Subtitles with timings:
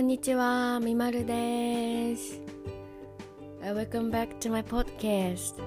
[0.00, 2.40] んにちは、みまるです。
[3.60, 5.62] Welcome back to my podcast、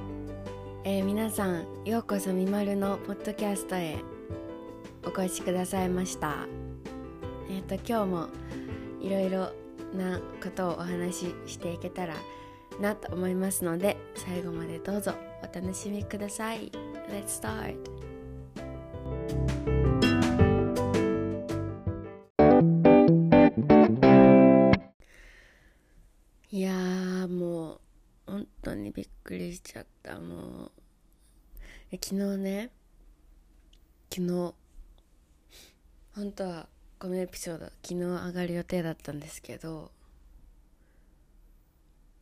[0.84, 3.98] えー皆さん、ようこそみまるのポッドキャストへ
[5.06, 6.48] お越しくださいました。
[7.52, 8.28] えっ、と、今日も
[9.02, 9.52] いろいろ
[9.96, 12.16] なことをお話ししていけたら
[12.82, 16.72] なと思いますので、最後までどうぞお楽しみください。
[17.08, 17.93] Let's start!
[29.64, 30.72] ちゃったもう。
[31.92, 32.70] 昨日ね。
[34.12, 34.54] 昨日。
[36.16, 36.68] 本当は
[37.00, 39.92] このエピソード昨日上がる予定だったんですけど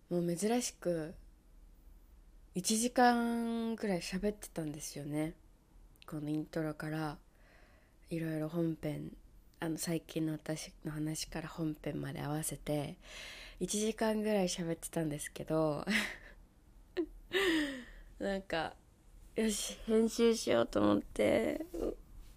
[0.10, 1.14] もう珍しく
[2.56, 5.34] 1時間くらい喋ってたんですよね。
[6.08, 7.18] このイントロから
[8.10, 9.12] いろいろ本編
[9.60, 12.98] あの最近の私の話から本編まで合わせて
[13.62, 15.86] 1時間ぐらい喋ってたんですけど
[18.20, 18.74] なんか
[19.36, 21.66] よし編集しようと思って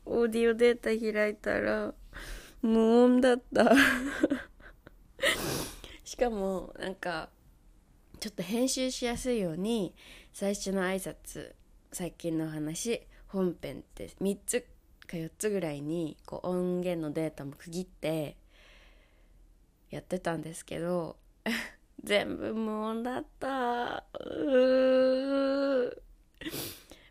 [0.06, 1.95] オーディオデータ開いたら
[2.62, 3.75] 無音だった。
[6.05, 7.31] しかもなんか
[8.20, 9.95] ちょっと編集しやすいように
[10.33, 11.55] 最初の挨拶
[11.92, 14.61] 最近の話本編って3つ
[15.06, 18.37] か4つぐらいにこう音源のデータも区切って
[19.91, 21.17] やってたんですけど
[22.05, 24.05] 全部無音だった。
[24.20, 26.02] う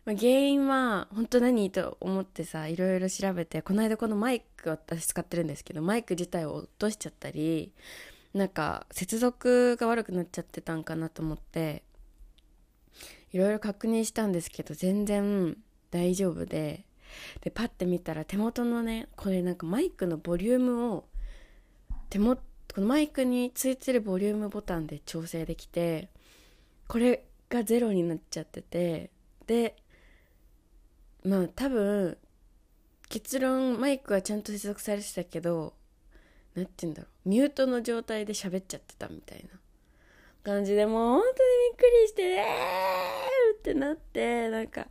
[0.04, 7.72] まあ、原因は本当何と思ってさいろいろ調べてこの間このマイク私使ってるんですけどマイク自体を落としちゃったり
[8.34, 11.84] なんか接続が悪くなっちゃってたんかなと思って
[13.32, 15.56] いろいろ確認したんですけど全然
[15.90, 16.84] 大丈夫で
[17.40, 21.04] でパッて見たら手元のねこれなんかマイクのボリュームを
[22.10, 22.42] 手元
[22.74, 26.08] このマイクについてるボリュームボタンで調整できて
[26.88, 29.10] これがゼロになっちゃってて
[29.46, 29.76] で
[31.24, 32.18] まあ多分
[33.08, 35.74] 結論マイクはちゃんと接続されてたけど
[36.56, 39.60] なんて言うんだろうミュートの状態で喋っちゃってたみたいな。
[40.44, 41.32] 感じでもう本当に
[41.70, 44.86] びっくりしてえーってなってなんか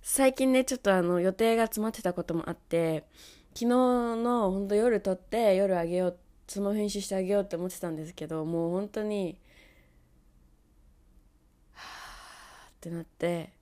[0.00, 3.04] 最近ねちょっとあの予定が詰まってたこともあって
[3.52, 9.38] 昨日の本当夜撮って夜あげようってその編集してあげようって思ってたんですけどもう本当に
[11.74, 13.52] はーってなって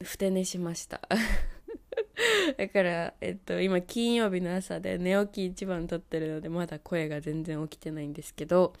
[0.00, 1.00] ふて寝しました。
[2.56, 8.72] だから、えっと、今金曜日の朝で寝起き一番撮ってるのでまだ声が全然起きてないんですけど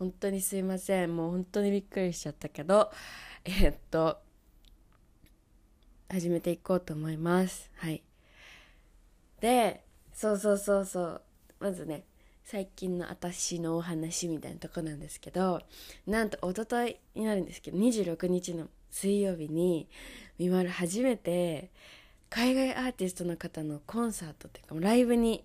[0.00, 1.14] 本当にすいません。
[1.14, 2.90] もう本当にびっくりしちゃったけど
[3.44, 4.20] えっと
[6.08, 7.70] 始めていこうと思います。
[7.76, 8.02] はい。
[9.38, 11.22] でそうそうそうそう。
[11.60, 12.04] まずね
[12.44, 15.62] 最近の私のお話みたいなとこなんですけど
[16.06, 19.88] なんと一昨日になるんですけど26日の水曜日に
[20.38, 21.70] みまる初めて
[22.28, 25.44] 海外アーティストの方のコンサートっていうかライブに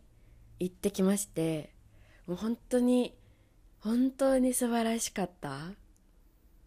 [0.60, 1.72] 行ってきまして
[2.28, 3.16] もう本当に
[3.80, 5.72] 本当に素晴らしかった。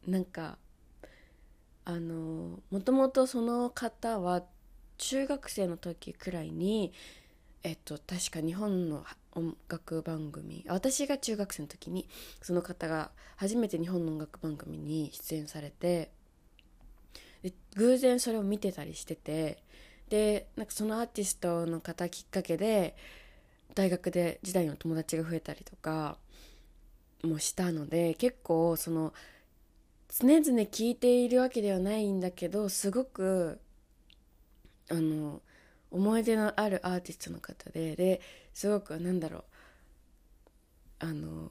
[0.06, 0.58] なんか
[1.84, 4.42] あのもともとその方は
[4.98, 6.92] 中学生の時くらいに
[7.62, 10.64] えっと確か日本の音楽番組。
[10.68, 12.08] 私が中学生の時に
[12.40, 16.10] その方が初めて日本の音楽番組に出演されて
[17.42, 19.62] で偶然それを見てたりしてて
[20.08, 22.96] でなんかそのアーティストの方きっかけで
[23.74, 26.18] 大学で時代の友達が増えたりとか
[27.24, 29.12] もしたので結構その
[30.08, 33.58] 常々聞いているわけではないんだけどすごく
[34.90, 35.40] あの
[35.92, 38.20] 思い出のあるアーティストの方でで
[38.54, 39.44] すごくなんだろう
[41.00, 41.50] あの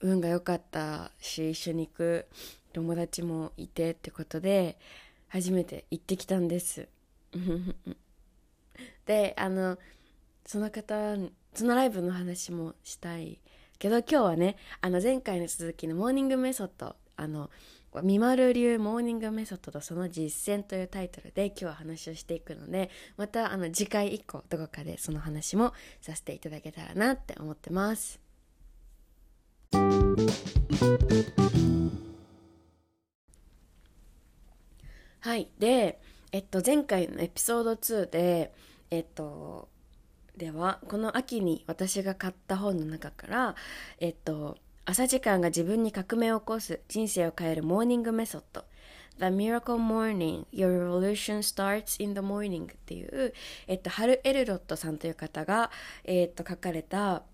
[0.00, 2.26] 運が良かったし一緒に行く
[2.72, 4.78] 友達もいてってことで
[5.28, 6.88] 初めて行ってきたんです。
[9.06, 9.78] であの
[10.44, 11.16] その方
[11.54, 13.40] そのライブの話もしたい
[13.78, 17.50] けど今日はねあの前回の続きのモーニングメソッドあの
[18.02, 28.20] みまる流モーニングメソッドとその実践というタイトルで今日は話をしていくのでまたあの次回以降どこかでその話もさせていただけたらなって思ってます。
[35.20, 35.48] はい。
[35.58, 36.00] で
[36.32, 38.52] えっと前回のエピソード2で
[38.90, 39.68] えっと
[40.36, 43.54] ではこの秋に私が買った本の中から
[43.98, 44.56] えっと
[44.88, 48.64] 朝時間が自分に革命を起こす人生を変えるモーニングメソッド。
[49.18, 53.34] The Miracle Morning Your Revolution Starts in the Morning っていう、
[53.66, 55.72] えっと、ハル・エルロッドさんという方が、
[56.04, 57.24] えっと、書かれた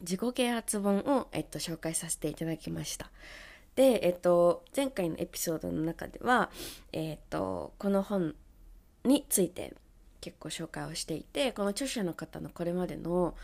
[0.00, 3.10] 自己啓発本を、えっと、紹介させていただきました。
[3.74, 6.50] で、えっと、前回のエピソードの中では、
[6.92, 8.36] えっと、この本
[9.04, 9.74] について
[10.20, 13.34] 結構紹介をしていてこの著者の方のこれまでの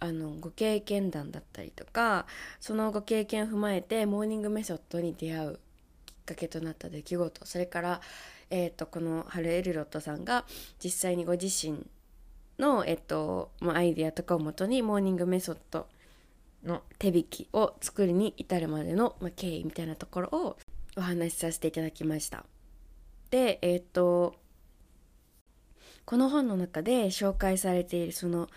[0.00, 2.26] あのご経験談だったりとか
[2.60, 5.60] そのご経験を踏まえてモーニングメソッドに出会う
[6.06, 8.00] きっかけとなった出来事それから、
[8.50, 10.44] えーと、このハル・エルロッドさんが
[10.82, 11.84] 実際にご自身
[12.58, 15.86] の、えーと、アイディアとかをもとにモーニングメソッド
[16.64, 20.56] の手引きを作りに至るまでの、まあ、経緯みたいなところを
[20.96, 22.44] お話しさせていただきました。
[23.30, 24.34] でえっ、ー、と
[26.04, 28.48] この本の中で紹介されているその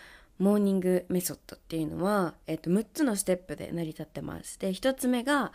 [0.41, 4.59] モーニングメソッドっていうのは、えっと、6つのステップで成り立ってます。
[4.59, 5.51] で、1つ目が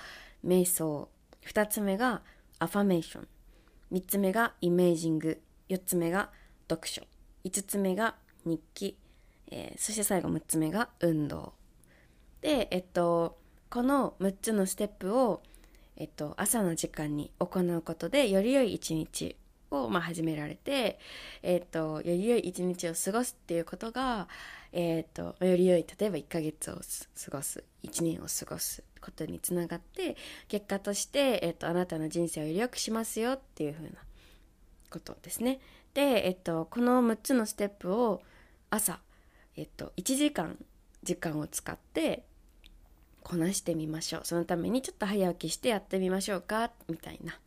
[0.46, 1.08] 瞑想、
[1.44, 2.22] 2つ目が
[2.60, 3.28] アファメーション、
[3.90, 5.40] 3つ目がイメージング、
[5.70, 6.30] 4つ目が
[6.70, 7.02] 読書、
[7.44, 8.96] 5つ目が日記、
[9.50, 11.54] えー、そして最後6つ目が運動。
[12.40, 13.38] で、えっと、
[13.68, 15.42] この6つのステップを、
[15.96, 19.34] えっと、朝の時間に行うことでより良い一日
[19.70, 20.98] を、まあ、始められて、
[21.42, 24.28] えっと、より良い一日を過ごすっていうことが、
[24.78, 26.80] えーと、より良い例えば1ヶ月を過
[27.30, 30.18] ごす1年を過ごすことにつながって
[30.48, 33.94] 結果として、えーと、あなたの人生をより良くしますよっていう風な
[34.90, 35.60] ことですね。
[35.94, 38.20] で、え、ー、と、この6つのステップを
[38.68, 39.00] 朝、
[39.56, 40.58] え、ー、と、1時間
[41.02, 42.24] 時間を使って
[43.22, 47.38] こなしてみましょうそのためにちょっと早起きしてやってみましょうかみたいな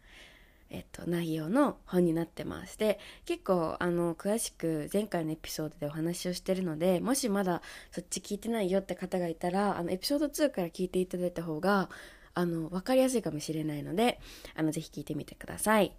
[0.71, 2.77] えっと、内容の本になってます。
[2.77, 7.61] で、結構、あの、詳しく前回のエピソードでお話をしてるので、もしまだ
[7.91, 11.89] そっち聞いてないよって方がいたら、あの、エピソード2から聞いていただいた方が、
[12.35, 14.19] あの、わかりやすいかもしれないので、
[14.55, 15.95] あの、ぜひ聞いてみてください。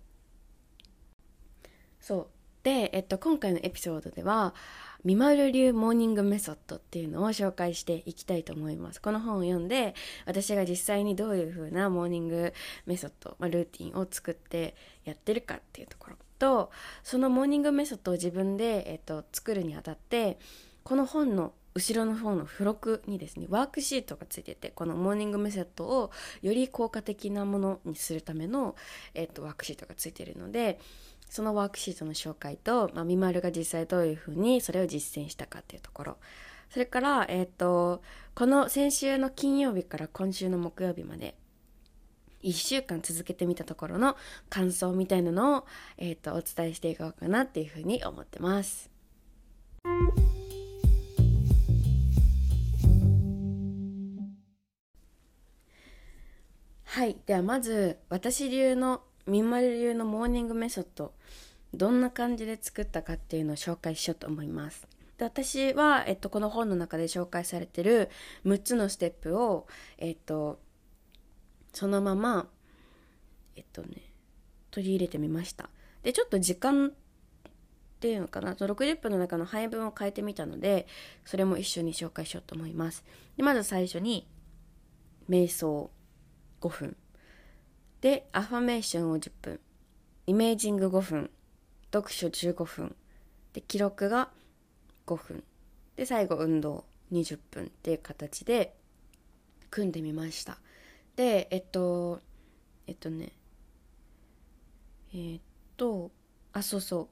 [2.00, 2.26] そう。
[2.62, 4.55] で、えっと、今回のエピソードでは、
[5.05, 9.00] みまる流モーニングメソッドっていうのを紹介していきたいと思います。
[9.00, 9.94] この本を読んで、
[10.26, 12.52] 私が実際にどういう風なモーニング
[12.87, 14.75] メソッド、まあ、ルーティンを作って
[15.05, 16.70] やってるかっていうところと、
[17.02, 20.38] そのモーニングメソッドを自分で、えっと、作るにあたって、
[20.82, 26.11] この本の後ろの方の付録にですねワークシートがついててこのモーニングメソッドを
[26.43, 28.75] より効果的なものにするための、
[29.14, 30.81] えっと、ワークシートがついているので
[31.31, 36.17] そのワークシートの紹介と、まあ、みまるが実際どういうふうにそれを実践したかっていうところ
[36.71, 38.03] それから、えっ、ー、と
[38.35, 41.37] この先週の金曜日から今週の木曜日まで
[42.43, 44.17] 1週間続けてみたところの
[44.49, 45.67] 感想みたいなのを、
[45.99, 48.91] えーと、お伝えしていこうかなっていうふうに思ってます。
[56.85, 61.15] はいではまず私流のみまる流のモーニングメソッド
[61.72, 64.87] どんな感じで作ったかっていうのを紹介しようと思います。
[65.19, 68.11] で私は、えっと、この本の中で紹介されてる
[68.44, 69.67] 6つのステップを、
[69.99, 70.58] えっと、
[71.72, 72.49] そのまま
[73.56, 73.88] えっとね
[74.70, 75.70] 取り入れてみました。
[76.02, 76.93] でちょっと時間っ
[78.00, 78.56] ていうのかな？
[78.56, 80.87] その60分の中の配分を変えてみたので
[81.25, 83.05] それも一緒に紹介しようと思います。
[83.37, 84.26] でまず最初に
[85.28, 85.90] 瞑想
[86.61, 86.96] 5分。
[88.00, 89.60] でアファメーションを10分。
[90.27, 91.31] イメージング5分。
[91.93, 92.97] 読書15分。
[93.53, 94.31] で記録が
[95.06, 95.44] 5分。
[95.97, 98.75] で最後運動20分っていう形で
[99.70, 100.59] 組んでみました。
[101.17, 102.20] でえっと
[102.87, 103.32] えっとね
[105.13, 105.41] え、っ
[105.77, 106.11] と
[106.53, 107.09] あそうそ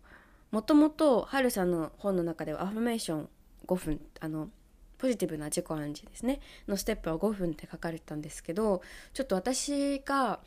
[0.52, 0.54] う。
[0.54, 3.28] もともとはるさんの本の中ではアファメーション
[3.66, 4.48] 5分あの
[4.96, 6.40] ポジティブな自己暗示ですね。
[6.66, 8.82] のステップは5分って書かれてたんですけど
[9.12, 10.40] ちょっと私が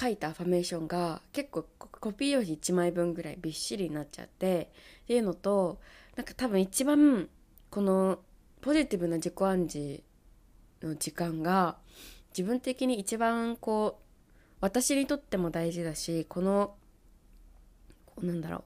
[0.00, 4.70] 書いたアファメーションが結構コピー用紙1枚分ぐらいびっしりになっちゃって
[5.02, 5.78] っていうのと
[6.16, 7.28] なんか多分一番
[7.68, 8.18] この
[8.62, 10.02] ポジティブな自己暗示
[10.82, 11.76] の時間が
[12.30, 14.02] 自分的に一番こう
[14.60, 16.74] 私にとっても大事だしこの
[18.06, 18.62] こうなんだろう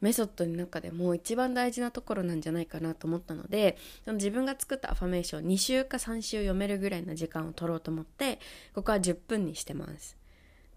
[0.00, 8.38] メソッドの中でも一番大事なところなんじゃないかなと思ったのでその自分が作ったアファメーション2週か3週読めるぐらいの時間を取ろうと思って
[8.74, 10.16] ここは10分にしてます。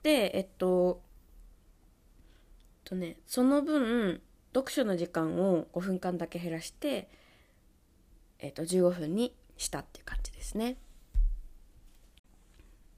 [0.03, 1.01] でえっと
[2.83, 4.21] とねその分
[4.53, 7.09] 読書の時間を5分間だけ減らして
[8.39, 10.77] えっと15分にしたっていう感じですね。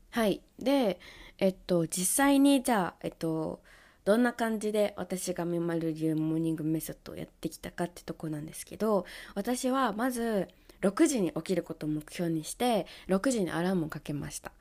[0.09, 0.41] はい。
[0.59, 0.99] で
[1.37, 3.61] えっと実際にじゃあえっと
[4.05, 10.49] どんな感じで私がみまる流モーニングメソッドをやってきたかってとこなんですけど私はまず
[10.81, 14.51] 6時に起きることを目標にして6時にアラームをかけました。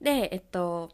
[0.00, 0.90] でえっと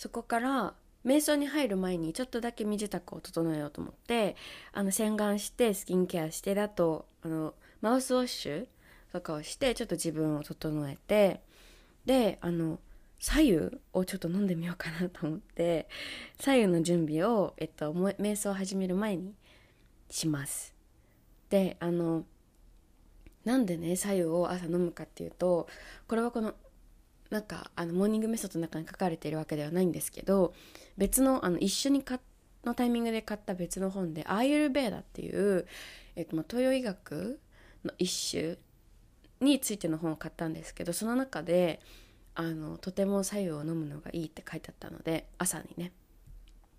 [0.00, 0.72] そこから
[1.04, 4.34] 瞑想に入る前にちょっとだけ身支度を整えようと思って
[4.72, 7.52] あの洗顔してスキンケアしてだとあの
[7.82, 8.66] マウスウォッシュ
[9.12, 11.42] とかをしてちょっと自分を整えて
[12.06, 12.78] であの
[13.18, 13.56] 白湯
[13.92, 15.86] をちょっと飲んでみようかなと思って
[16.38, 19.34] 白湯の準備を、えっと、瞑想を始める前に
[20.08, 20.74] します。
[21.50, 22.24] であの
[23.44, 25.68] なんでね白湯を朝飲むかっていうと
[26.08, 26.54] これはこの
[27.30, 30.52] なんかあのモーニングメソッドの中に書かれているわけではないんですけど
[30.98, 32.18] 別のあの一緒に買
[32.64, 35.66] のタイミングで買った別の本でアーユルベーダっていう、
[36.16, 37.40] えっと、ま東洋医学
[37.84, 38.58] の一種
[39.40, 41.80] についての本を買ったんですけどその中で
[42.34, 45.92] あのとても白湯を飲むのがいいって書いてあったので朝にね。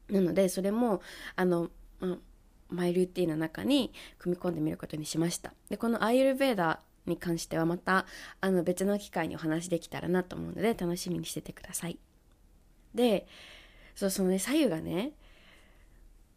[0.09, 1.01] なのでそれも
[1.35, 2.17] あの、ま
[2.69, 5.53] マイルーティンの中に組み込んでみることにしました。
[5.69, 8.05] でこのアイルベーダに関してはまた
[8.39, 11.97] あの別の機会にお話できたらなと思うので楽しみにしててください。
[12.93, 13.27] で
[13.95, 15.11] そうそのね左右がね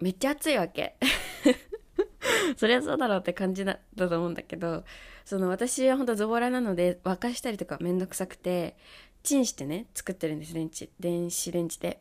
[0.01, 0.97] めっちゃ暑いわけ。
[2.57, 4.85] そりゃそうだろうって感じだったと思うんだけど
[5.25, 8.77] その私は本当ズボラなので沸かしたりとかめんどくさくて
[9.23, 11.99] チンしてね作ってるんです電池電子レンジで。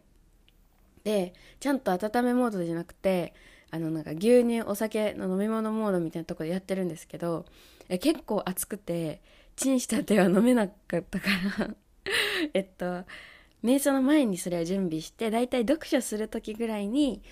[1.03, 3.33] でちゃんと温めモードじゃなくて
[3.71, 7.45] あのなんか牛乳お酒の飲み物モードみたいなとこでやってるんですけど
[7.87, 9.21] 結構熱くて
[9.55, 11.75] チンした手は飲めなかったから。
[12.53, 13.05] えっと
[13.63, 17.23] 瞑想の前にそれは準備してだいたい読書する時ぐらいに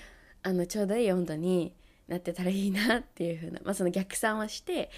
[0.44, 1.76] あのちょうどいい温度に
[2.08, 4.90] なってたらいいなっていう風な、 まあ、その逆算をして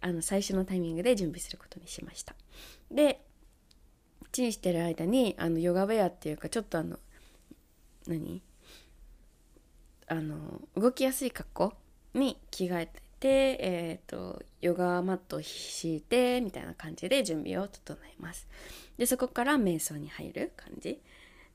[0.00, 2.34] あの最初のタイミングで準備することにしました。
[2.90, 3.20] で
[4.32, 6.98] チンしてる間にあのヨガウェアっていうかちょっとあの
[8.06, 8.42] 何？
[10.10, 11.72] あの動きやすい格好
[12.14, 18.46] に着替えてて、えーと、ヨガマットを敷いてみたいな感じで準備を整えます。
[18.96, 21.00] でそこから瞑想に入る感じ。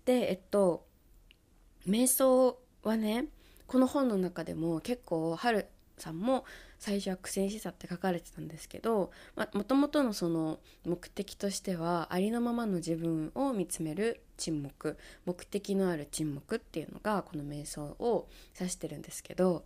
[0.05, 0.85] でえっと
[1.87, 3.25] 瞑想はね
[3.67, 5.67] この本の中でも結構春
[5.97, 6.45] さんも
[6.79, 9.11] 最初は苦戦してたって書かれてたんですけど
[9.53, 18.27] もともとのその目的としてはありのままの自分を見つめる沈黙目的のある沈黙っていうのがこの瞑想を
[18.59, 19.63] 指してるんですけど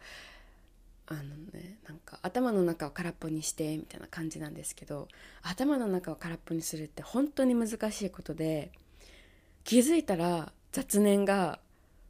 [1.08, 1.22] あの
[1.54, 5.08] ねなんか頭の中を空っぽにしてみたいな感じなんですけど
[5.42, 8.72] 頭の中を空っぽにするって本当に難しいことで
[9.64, 11.60] 気づいたら雑念が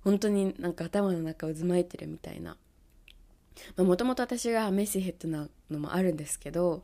[0.04, 2.58] 本当になんか頭の中を渦巻いてるみたいな。
[3.76, 6.84] もともと私がメッシヘッドなのもあるんですけど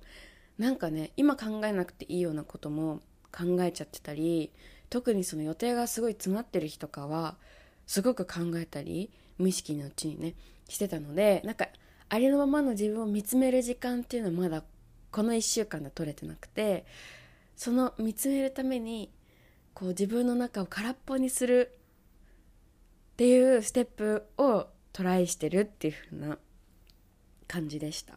[0.58, 3.00] なんかね今考えなくていいようなことも
[3.32, 4.52] 考えちゃってたり
[4.90, 7.36] 特にその予定がすごい詰まってる日とかは
[7.86, 10.34] すごく考えたり無意識のうちにね
[10.68, 11.68] してたのでなんか
[12.14, 14.64] ありのままの自分を見つめる時間っていうのはまだ
[15.10, 16.86] この1週間で取れてなくて
[17.56, 19.10] その見つめるために
[19.74, 21.76] こう自分の中を空っぽにする
[23.14, 26.38] っていうステップをトライしてるっていう風な
[27.48, 28.14] 感じでした。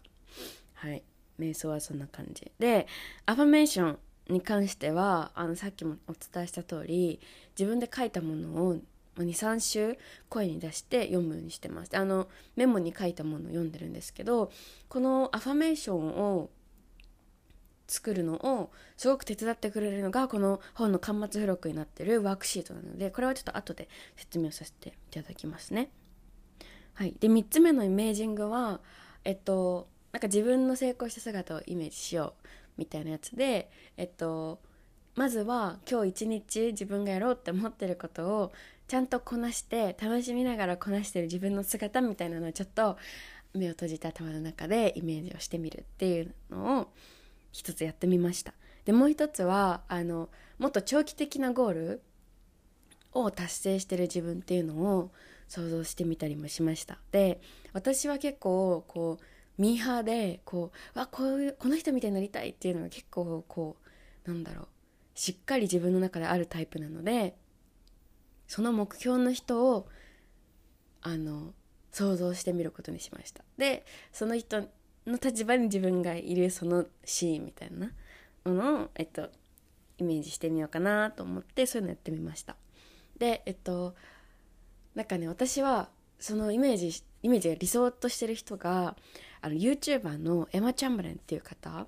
[0.74, 1.02] はい。
[1.40, 2.52] 瞑想はそんな感じ。
[2.58, 2.86] で
[3.24, 3.98] アファメーション
[4.28, 7.18] に関してはあのさっきもお伝えした通り
[7.58, 8.76] 自分で書いたものを
[9.24, 14.50] 23週声に出して読むようにしてますあのメモに書いたものを読んでるんですけど
[14.88, 16.50] このアファメーションを
[17.88, 25.90] 作るのをすごく手伝ってくれるのがこの本の端末付録になってるワークシートなのでこれはちょっと後で説明をさせていただきますね。
[26.94, 28.80] はい、で3つ目のイメージングは
[29.24, 32.46] えっとなんか自分の成功した姿をイメージしよう
[32.78, 34.60] みたいなやつでえっと
[35.14, 38.52] まずは今日一日自分がやろうって思ってることを
[38.88, 42.96] ちゃんとこなして楽しみながらこなしてる自分の姿みたいなのをちょっと
[43.54, 46.92] 目を閉じた頭の中でイメージをしてみるっていうのを
[47.52, 48.54] 一つやってみました。
[48.84, 50.28] でもう一つはあの
[50.58, 52.02] もっと長期的なゴール
[53.12, 55.10] を達成してる自分っていうのを
[55.48, 56.98] 想像してみたりもしました。
[57.10, 57.40] で
[57.72, 63.76] 私は結構こうミーハーでこうわこういうこの人みたいになりたいっていうのが結構こ
[64.26, 64.68] うなんだろう
[65.14, 67.36] しっかり自分の中であるタイプなので
[68.46, 69.88] その目標の人を
[71.02, 71.54] あの
[71.92, 73.42] 想像してみることにしました。
[73.56, 74.62] でその人
[75.06, 77.90] の立場に自分がいるそのシーンみたいな
[78.44, 79.30] ものを、えっと、
[79.98, 82.56] イメージしてみようかなと思ってそういうのやってみました。
[83.18, 83.94] でえっと
[84.94, 85.88] なんかね私は
[86.18, 88.96] そのイメージイメージが理想としてる人が
[89.40, 91.86] あの YouTuber のエマ・チャンバレンっていう方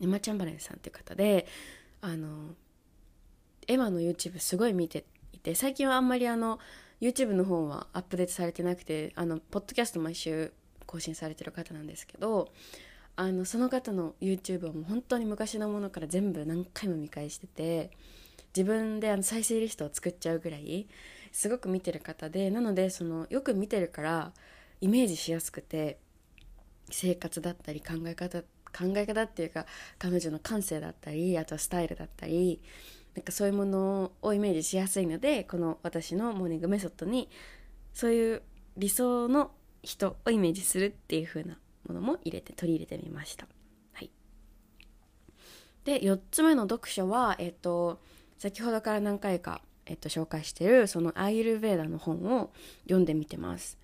[0.00, 1.46] エマ・チャンバレンさんっていう方で
[2.00, 2.54] あの
[3.66, 5.04] エマの YouTube すごい見て
[5.38, 6.58] いて最近はあんまりあの
[7.00, 10.52] YouTube の方はアップデートされてなくてあのポッドキャスト毎週
[10.84, 12.48] 更新されてる方なんですけど
[13.16, 17.90] あのその方の YouTube はもう本当に昔のものから全部何回も見返してて
[18.56, 20.88] 自分であの再生リストを作っちゃうぐらい
[21.32, 24.32] すごく見てる方でなのでそのよく見てるから
[24.80, 25.98] イメージしやすくて
[26.90, 29.66] 生活だったり考え方考え方っていうか
[29.98, 32.60] 彼女の感性だったりあとはスタイルだったり
[33.18, 37.28] なんかそういうものをイメージしやすいのでこの私のモーニングメソッドに
[37.92, 38.42] そういう
[38.76, 39.50] 理想の
[39.82, 41.58] 人をイメージするっていう風な
[41.88, 43.48] ものも入れて取り入れてみました。
[43.92, 44.10] はい、
[45.84, 47.98] で4つ目の読書は、えっと、
[48.38, 52.52] 先ほどから何回か、えっと、紹介してるそのアーユルベーダの本を
[52.84, 53.78] 読んでみてます。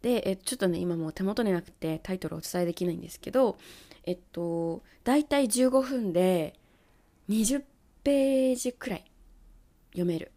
[0.00, 3.58] で、えちょっとね今もう手元になくてタイトルをお伝えできないんですけど
[4.04, 6.58] えっと大体15分で
[7.28, 7.62] 20
[8.04, 9.04] ページくらい
[9.92, 10.30] 読める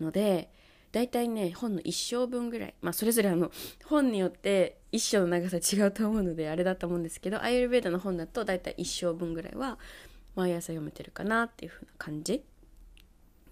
[0.00, 0.50] ので
[0.92, 2.74] 大体ね本の一生分ぐらい。
[2.82, 3.50] まあそれぞれあの
[3.86, 9.78] 本によって一生の長さ違うと思うのであれだと思うんですけどアイルベーダの本だと大体一生分ぐらいは
[10.34, 12.44] 毎朝読めてるかなっていう風な感じ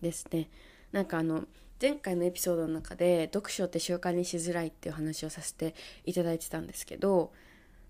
[0.03, 0.51] ですね。
[0.93, 1.45] なんかあの
[1.81, 5.75] 前回のエピソードの中で読書って習慣にしづらいっていう話をさせて
[6.05, 7.33] いただいてたんですけど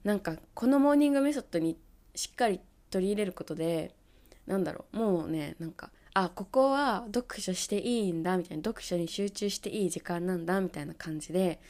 [0.05, 1.77] なんかこのモーニングメソッドに
[2.15, 2.61] しっかり
[2.91, 3.95] 取り入れることで
[4.51, 11.61] なんだろうもうねなんかあここは読書していいんだみたいな読書に集中していい時間なんだみたいな感じで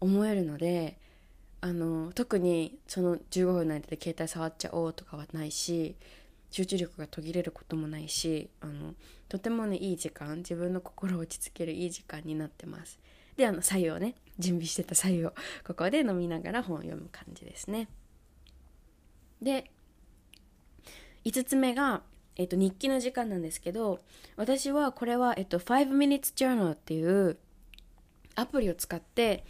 [0.00, 0.98] 思えるので
[1.62, 5.96] あの特にその15分の間で携帯触っちゃおうとかはないし
[6.50, 8.92] 集中力が途切れることもないしあの
[9.30, 12.98] とてもねいい時間自分の心を落ち着けるいい時間になってます。
[13.36, 15.32] であの左右をね準備してた左右を
[15.66, 17.88] ここで飲みながら本を読む感じですね。
[19.40, 19.70] で
[21.24, 22.02] 5つ目が、
[22.36, 24.00] えっと、日記の時間なんですけど
[24.36, 27.36] 私はこれは、えっと、5 minutes journal っていう
[28.34, 29.44] アプリを使って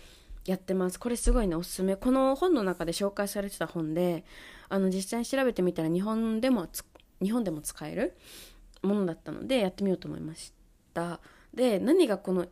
[0.46, 0.98] やってます。
[0.98, 1.96] これすごいねおすすめ。
[1.96, 4.24] この本の中で紹介されてた本で
[4.68, 6.66] あの実際に調べてみたら日本でも
[7.22, 8.16] 日本でも使える
[8.82, 10.52] ものだったのでやってみようと思いまし
[10.94, 11.20] た。
[11.54, 12.46] で何がこの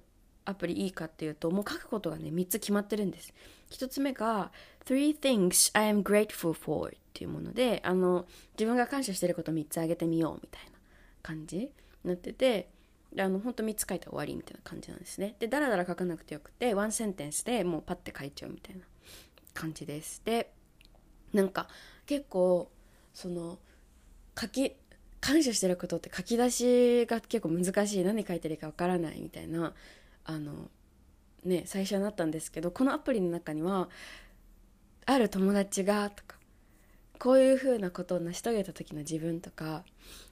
[0.44, 3.32] アプリいいかっていうともう書くことがね3つ決まってるんです。
[3.70, 4.52] 1つ目が
[4.84, 10.78] Three things I am grateful for っていうものであの自分が感謝してること3つあげてみようみたいな
[11.20, 11.70] 感じに
[12.04, 12.70] なってて
[13.12, 15.34] であの本当3つ書いたら終わりみたいな感じなんですね。
[15.40, 18.82] でだらだら書かなくてよくてワンセンテンスでもうパッて書いちゃうみたいな
[19.52, 20.22] 感じです。
[20.24, 20.52] で
[21.32, 21.66] なんか
[22.06, 22.70] 結構
[23.12, 23.58] その
[24.40, 24.76] 書き
[25.20, 28.04] 感謝してることって書き出しが結構難しい。
[28.04, 29.74] 何書いてるかわからないみたいな
[30.24, 30.70] あの
[31.44, 33.88] ね最初になったんですけどこのアプリの中には
[35.06, 36.37] ある友達がとか
[37.18, 39.84] こういう風なことを成し遂げた時の自分とか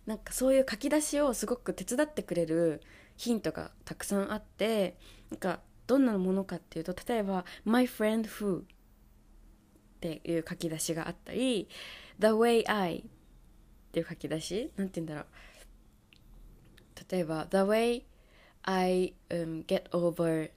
[0.06, 2.80] なんかそういう書き出しをすごく手伝ってくれる
[3.16, 4.96] ヒントがたくさんあって
[5.30, 8.64] なんかどんなものかっていうと例えば「My friend who」っ
[10.00, 11.68] ていう書き出しがあったり
[12.18, 13.02] 「The way I」っ
[13.92, 15.26] ていう書き出しなんて言うんだろう。
[17.10, 18.02] 例えば「The way
[18.62, 20.50] I、um, get over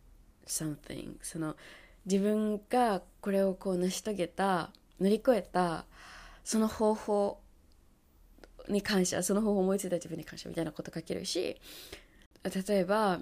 [0.45, 1.55] something」その
[2.05, 5.85] 自分がこれをこう成し遂げた乗り越えた
[6.49, 7.39] その方法
[8.69, 11.61] に感謝その方法を思いついた自分に感謝みたいなこと書けるし
[12.43, 13.19] 例えば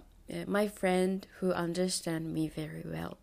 [0.47, 3.17] My friend who understand me very well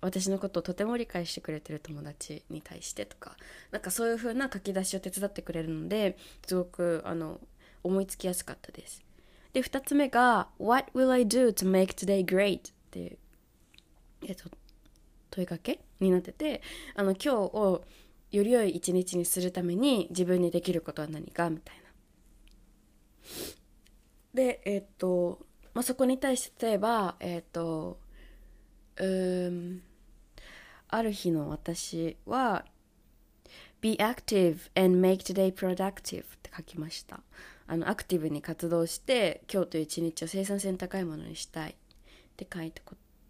[0.00, 3.36] 私のことをとても理解してくれてる友達に対してとか
[3.72, 6.16] なんかそういう風な書き出しを手伝ってくれるので
[6.46, 7.40] すごくあの
[7.82, 9.02] 思いつきやすかったです
[9.54, 12.60] で2つ目が What will I do to make today great?
[12.60, 12.60] っ
[12.92, 13.18] ていう、
[14.24, 14.50] えっと、
[15.32, 16.62] 問いかけになってて
[16.94, 17.84] あの今日を
[18.30, 21.82] より良い一日にするために自分にできることは何かみたいな。
[24.34, 27.98] でえっ、と、まあ、そこに対して例えばえっ、と
[28.96, 29.82] うん
[30.88, 32.64] ある日の私は
[33.80, 37.20] Be active and make today productive って書きました
[37.66, 41.74] あのアクティブに活動して今日という一日を生産性の高いものにしたいっ
[42.36, 42.82] て書いた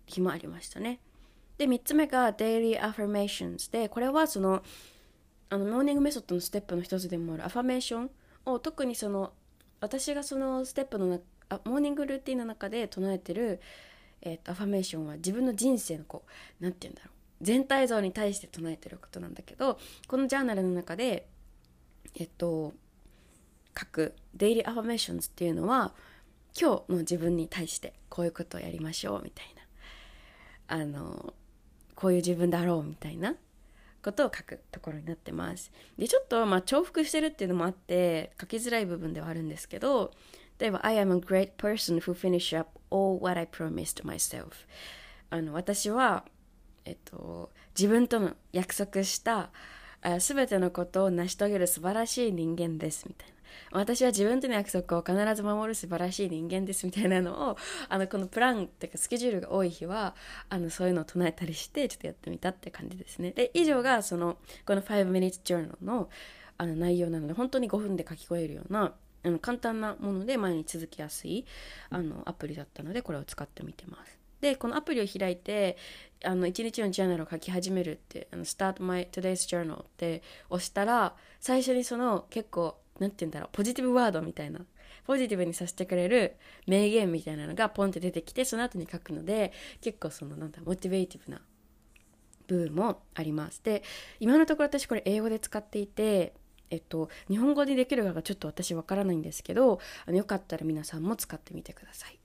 [0.06, 1.00] 日もありましたね
[1.58, 4.62] で3つ目が Daily Affirmations でこれはその
[5.50, 7.44] あのモーニングメソッドのステップの一つでもある。
[7.44, 8.10] アファメーション
[8.46, 9.32] を特にその
[9.80, 11.18] 私がそのステップのな
[11.48, 13.60] あモーニングルーティンの中で唱えてる、
[14.20, 16.30] えーと、アファメーションは自分の人生のこう
[16.62, 17.12] 何て言うんだろう。
[17.40, 21.28] 全体像に対して唱えてることなんだけどこのジャーナルの中で
[22.16, 22.72] えっと
[23.78, 25.94] 書く Daily Affirmations っていうのは
[26.60, 29.62] 今日の自分に対してこういうことをやりましょうみたいな。
[30.70, 31.32] あの
[31.98, 33.34] こういう自分だろうみたいな
[34.04, 35.72] ことを書くところになってます。
[35.98, 40.12] で、ちょっとまあ重複してるっていうのもあって書きづらい部分ではあるんですけど、
[40.60, 44.52] 例えば I am a great person who finish up all what I promised myself
[45.30, 46.24] あの私は、
[46.84, 49.50] えっと、自分との約束した
[50.20, 53.34] すべてのことを成し遂げる素晴らしい人間ですみたいな
[53.72, 57.56] 私は自分との約束を必ず守る素晴らしい人間ですみたいなのを
[57.88, 60.14] あのこのプランっていうかスケジュールが多い日は
[60.48, 63.32] あのそういうのを唱えたりしてちょっとやってみたって感じですね。
[63.32, 66.08] で以上がそのこの5 minutes journal の
[66.60, 71.44] あの内容なので本当に5分で書き込えるようなあの簡単なもので前に続きやすい
[71.90, 74.17] あのアプリだったのでこれを使ってみてます。
[74.40, 75.76] でこのアプリを開いて
[76.24, 84.60] あの1日のジャーナルを書き始めるってあの Start my today's journal って押したら最初にその結構なんて言うんだろうポジティブワードみたいな
[85.06, 91.40] ポジティブにさせてくれる名言みたいなのがポンって出てきてその後に書くので結構そのなんだモチベーティブな
[92.46, 93.82] 部分もありますで
[94.20, 96.34] 今のところ私これ英語で使っていて
[96.70, 102.17] えっと、日本語でできるかがちょっと私わからないんですけどあのよかったら皆さんも使ってみてください。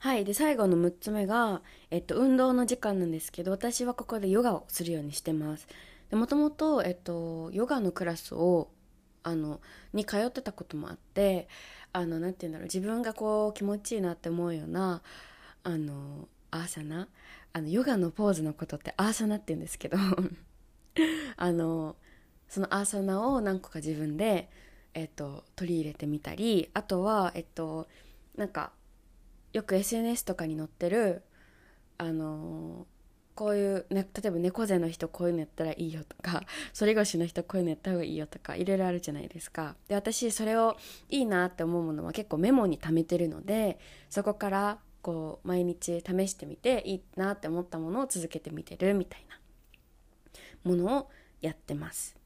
[0.00, 5.66] はいで最後の6つ目が、えっと、運動の時間なんですけど私はここでヨガをするようにしてます。
[6.12, 8.70] もともと、えっと、ヨガのクラスを
[9.22, 9.60] あの
[9.92, 11.48] に通ってたこともあって
[11.92, 15.02] あのなて言うんだろう自分がこう気持ちいいなって思うような
[15.64, 17.08] あのアーサナ
[17.52, 19.98] あのヨガのポーズのことってアーサナって言うんですけど
[21.36, 21.96] あの
[22.48, 24.48] そのアーサナを何個か自分で、
[24.94, 27.86] えっと、取り入れてみたりあとはえっと
[28.36, 28.72] なんか
[29.52, 31.22] よく SNS とかに載ってる
[31.98, 32.86] あの
[33.34, 36.42] こういう、ね、例えば猫背の人こういうのやったらいいよとか
[36.76, 40.76] 反り腰の人こういうのやった方がいいよとかいろいろあるじゃないですかで私それを
[41.08, 43.78] いいなって思うものは結構メモに貯めてるので
[44.10, 49.38] そこからこう毎日試してみていいなって思ったものを続けてみてるみたいな
[50.68, 52.17] ものをやってます。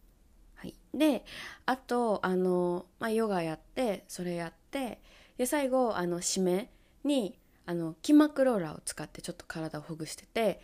[0.62, 1.24] はい、で
[1.66, 5.00] あとあの、まあ、ヨガやってそれやって
[5.36, 6.70] で最後あの締め
[7.02, 10.60] にあの筋膜ローラーを使ってちょっと体をほぐしてて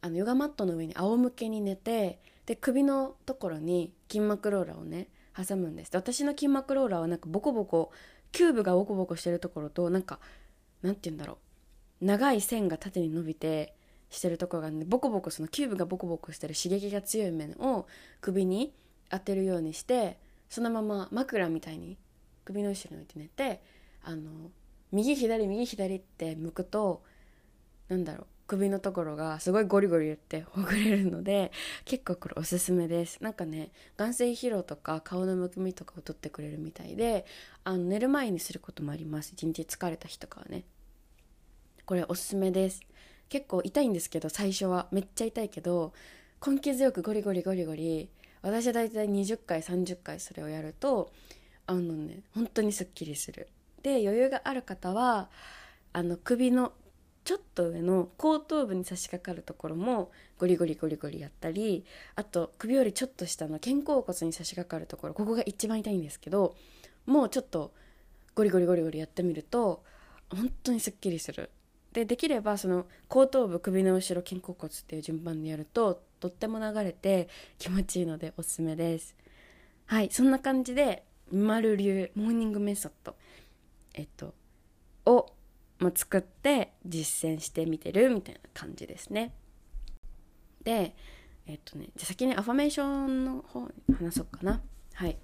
[0.00, 5.92] あのヨガマットの上に仰向けに寝てで首のところに筋膜ローラーをね挟むんです。
[5.92, 7.92] で私の筋膜ローラーはなんかボコボコ
[8.32, 10.20] キューブがボコボコしてるところとなんか
[10.80, 11.34] なんて言うんだろ
[12.00, 12.04] う。
[12.06, 13.74] 長い線が縦に伸びて
[14.08, 17.86] してるところがあるんでボコボコそのキューブがボコボコしてる刺激が強い面を
[18.20, 18.72] 首に
[19.10, 21.96] 当てるようにしてそのまま枕みたいに
[22.44, 23.62] 首の後ろに置いて寝て
[24.02, 24.50] あの
[24.92, 27.02] 右左右左って向くと
[27.88, 31.50] なんだろう首のところがすごいゴリゴリ言ってほぐれるので
[31.86, 33.22] 結構これおすすめです。
[33.22, 37.24] なんかね眼性疲労とか顔のむくみとかを取ってくれるみたいで
[37.64, 39.32] あの寝る前にすることもあります。
[39.32, 40.64] 一日疲れた日とかはね。
[41.86, 42.82] これおすすめです。
[43.30, 44.88] 結構痛いんですけど最初は。
[44.92, 45.94] めっちゃ痛いけど
[46.46, 48.10] 根気強くゴリゴリゴリゴリ
[48.44, 51.10] 私は大体20回30回それをやると
[51.66, 53.48] あのね本当にすっきりする。
[53.82, 55.28] で余裕がある方は
[55.92, 56.72] あの首の
[57.24, 61.84] ちょっと上の後頭部に差し掛かるところもゴリゴリゴリゴリやったり
[62.16, 66.54] あと首よりちょっと下の肩甲骨に差し掛かるところここが一番痛いんですけど
[67.06, 67.72] もうちょっと
[68.34, 69.82] ゴリゴリゴリゴリやってみると
[70.28, 71.50] 本当にすっきりする。
[71.92, 79.14] でできればその後頭部首の後ろ肩甲骨っていう順番でやるととっても流れて気持ちいいのでおすすめです。
[79.84, 83.14] はいそんな感じでみまる流モーニングメソッド
[83.92, 84.32] えっと
[85.04, 85.26] を、
[85.80, 89.34] まあ、作って実践してみてるみたいな感じですね。
[90.62, 90.96] で
[91.46, 94.62] えっとねじゃ先にアファメーションの方に話そうかな。
[94.94, 95.18] はい。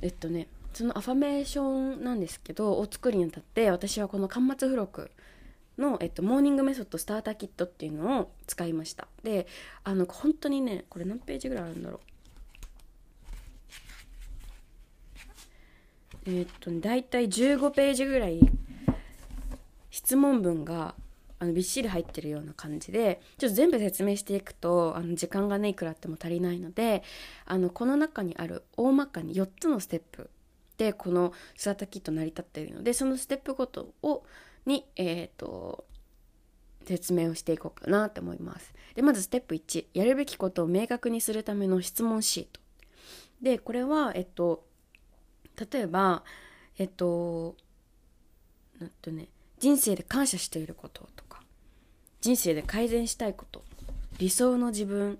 [0.00, 5.10] えっとねそのアファメーションなんですけどを作るにあたって私はこの端末付録
[5.78, 9.08] の、えっと、モーニングメソッドスターターキットっていうのを使いました。
[9.22, 9.46] で
[9.84, 12.00] あの本当にねこれ何ページぐらいあるんだろう。
[16.28, 18.40] え、っとね大体15ページぐらい
[19.90, 20.94] 質問文が
[21.38, 27.02] あのびっしり入ってるような感じでちょっと全部説明していくとあの時間がねいくらあっても足りないので
[27.44, 30.30] あのこの中にある大まかに4つのステップ
[30.78, 34.22] でこのスターターキット成り立っているのでそのステップごとを
[34.66, 35.84] に、えーと、
[36.84, 38.74] 説明をしていこうかなと思います。
[38.94, 42.60] でまずステップ1やるべきことを明確にするための質問シート。
[43.42, 44.64] でこれは、えっと、
[45.72, 46.22] 例えば
[46.78, 47.56] えっと
[48.78, 51.42] なんとね人生で感謝していることとか
[52.20, 53.64] 人生で改善したいこと
[54.18, 55.18] 理想の自分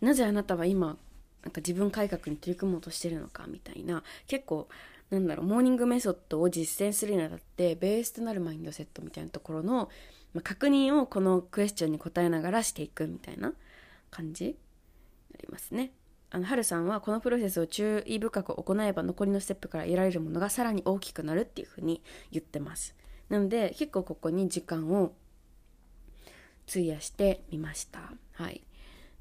[0.00, 0.96] なぜあなたは今
[1.42, 4.68] なんか自分改革に取り組もうとしてるのかみたいな結構
[5.10, 9.88] なんだろうモーニングメソッドを実践するにあたってベースとなるマインドセットみたいなところの、
[10.34, 13.54] まあ、確認をこのクエスチョンに答えながらしていくみたいな
[14.10, 14.50] 感じに
[15.32, 15.92] なりますね。
[16.30, 22.94] あのハルさんはこのプロセスを注意深く行えば残りのステップから得られるものがさらに大きくなるっていうふうに言ってます。
[23.30, 25.14] なので結構ここに時間を
[26.68, 28.12] 費やしてみました。
[28.32, 28.62] はい。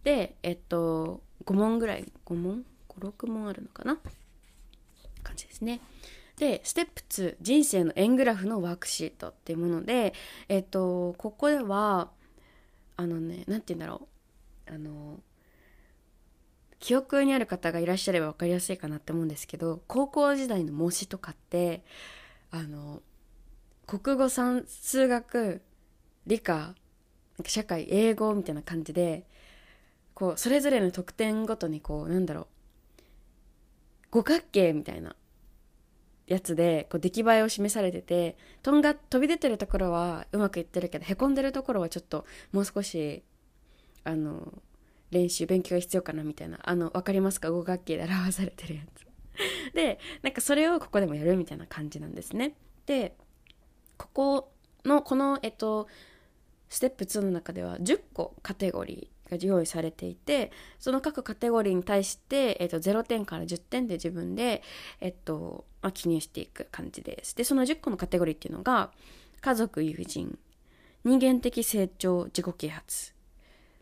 [0.03, 3.99] でえっと5問ぐらい5問？56問あるのかな？
[5.27, 5.81] 感じですね。
[6.37, 10.13] でステップ2人生の円グラフのワークシートっていうもので
[10.49, 12.11] えっとここでは
[12.95, 14.07] あのね何て言うんだろ
[14.69, 14.73] う。
[14.73, 15.19] あの
[16.79, 21.83] 記憶にある方がいらっしゃれば分かりやすいかなって思うんですけど高校時代の模試とかって
[22.51, 23.01] あの
[23.87, 25.61] 国語算数学
[26.27, 26.75] 理科
[27.45, 29.25] 社会英語みたいな感じで
[30.13, 32.47] こうそれぞれの得点ごとにこうなんだろう。
[34.17, 35.15] 五角形みたいな
[36.25, 43.21] やつでこう出来栄えを示されててとんが飛び出てるところはうまくいってるけどへこんでるところはちょっともう少し
[44.03, 44.51] あの
[45.11, 47.51] 練習勉強が必要かなみたいなあの分かりますか？
[47.51, 49.05] 五角形で表されてるやつ。
[49.75, 52.55] でなんかそれをここでもやるみたいな感じなんですね。
[52.87, 53.15] で
[53.97, 54.51] ここ
[54.83, 55.87] のこのえっと
[56.69, 64.61] ステップ2の中では10個カテゴリーが用意されていてその各カテゴリーに対して、えっと、0点から10点で自分で、
[65.01, 67.35] えっとまあ、記入していく感じです。
[67.35, 68.91] でその10個のカテゴリーっていうのが
[69.41, 70.37] 家族友人
[71.03, 73.13] 人間的成長自己啓発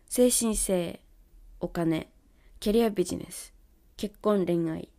[0.09, 0.99] 精神性
[1.59, 2.09] お金
[2.59, 3.53] キャリアビジネス
[3.97, 4.89] 結婚恋愛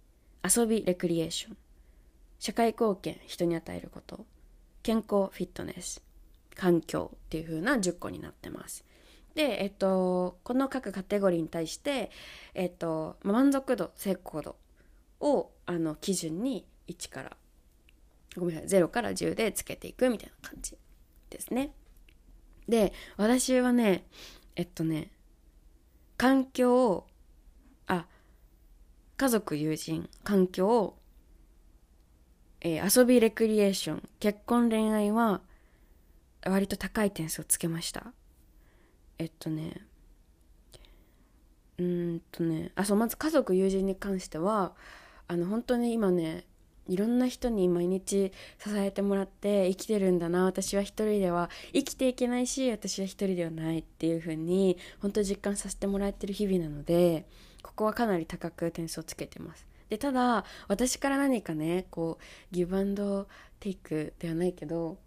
[0.43, 1.57] 遊びレクリエーション
[2.39, 4.25] 社会貢献人に与えること
[4.83, 6.03] 健康フィットネス
[6.55, 8.85] 環境っていう風な10個になってます。
[9.37, 12.11] で、えっと、この各カテゴリーに対して、
[12.55, 14.57] えっと、満足度成功度
[15.21, 17.37] をあの基準に1から
[18.37, 20.77] ごめんなさい0から10でつけていくみたいな感じ
[21.29, 21.73] ですね。
[22.67, 24.07] で私はね
[24.57, 25.11] えっとね
[26.17, 27.07] 環境を
[27.87, 28.07] あ
[29.19, 30.99] 家族友人環境を、
[32.63, 35.43] えー、遊びレクリエーション結婚恋愛は
[36.47, 38.15] 割と高い点数をつけました。
[39.19, 39.87] えっとね
[41.79, 44.73] うんとねあそうまず家族友人に関しては
[45.29, 46.45] あの本当に今ね
[46.89, 57.27] いろんな人に毎日支えてもらって生きてるんだな私は一人では生きていけないし私は一人ではないっていう風に本当実感させてもらってる日々なので
[57.63, 59.67] ここはかなり高く点数をつけてます。
[59.89, 63.29] でただ私から何かねこうギブアンド
[63.61, 64.99] テイクではないけど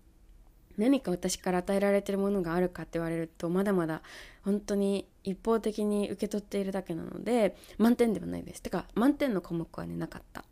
[0.79, 4.01] 何か私から与えられてるものがあるかって言われるとまだまだ
[4.43, 8.61] 本当に一方的に受け取っているだけなので満点ではないです。
[8.61, 10.43] てか満点の項目はねなかったっ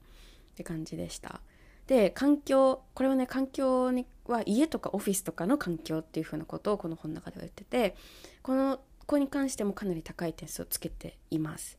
[0.55, 1.41] て感じでした。
[1.87, 7.95] で環境これはね環境には家とかオフィスとかの環境っていう風なことをこの本の中では言ってて
[8.43, 11.77] この子に関してもかなり高い点数をつけています。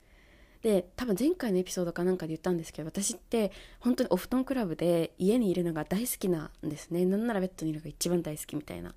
[0.63, 7.05] で多分前回のエピソードかなんかで言ったんですけど私って本当にお布団クラブで家にいるのが大好きなんですね。
[7.05, 8.95] なんならベッドにいるのが一番大好きみたいな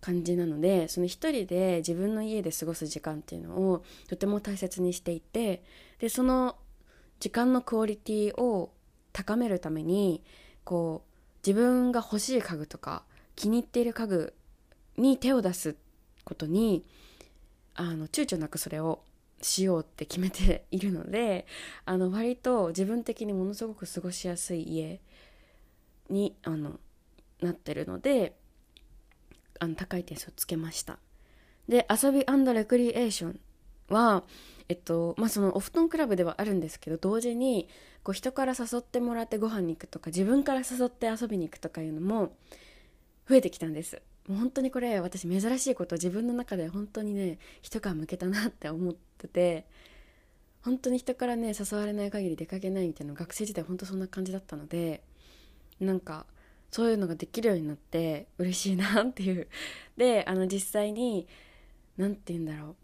[0.00, 5.62] 感じなのでその一人で自分の家で過ごす時間っていうのをとても大切にしていて
[5.98, 6.56] でその
[7.20, 8.72] 時間のクオリティを
[9.12, 10.22] 高めるために
[10.64, 13.02] こう自分が欲しい家具とか
[13.34, 14.34] 気に入っている家具
[14.96, 15.76] に手を出す
[16.24, 16.84] ことに
[17.74, 19.00] あの躊躇なくそれを
[19.40, 21.46] しようって決めているので
[21.84, 25.00] あの割と自分的にものすごく過ごしやすい家
[26.10, 26.80] にあの
[27.40, 28.34] なってるので
[29.60, 30.98] あの高い点数をつけました。
[31.68, 33.40] で遊びレクリエーション
[33.90, 34.24] は
[34.68, 37.68] えっとまあそのお布団クラブではあるんですけど同時に
[38.02, 42.32] こう人から誘ってもらってご飯に行くとか自分から誘って遊びに行くとかいうのも
[43.28, 44.00] 増えてきたんです。
[44.28, 49.64] もう本当にこれ私珍しいこと自分の中で本当にね一皮むけたなって思ってて
[50.62, 55.02] 本当に人からね誘われない限り出かけないみたいな学生時代本当そんな感じだったので
[55.80, 56.26] なんか
[56.70, 59.48] そういうのができるようになって嬉しいなっていう。
[59.96, 61.26] であの実際に
[61.96, 62.76] 何て言うんだろう。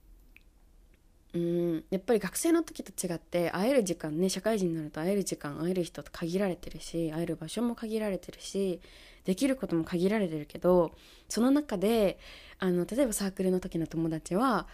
[1.35, 1.85] うん。
[1.91, 8.81] やっぱり学生の時と違って会える時間ね社会人になると会える時間会える人と限られてるし会える場所も限られてるし
[9.25, 10.93] できることも限られてるけど
[11.29, 12.19] その中で
[12.59, 14.67] あの例えばサークルの時の友達は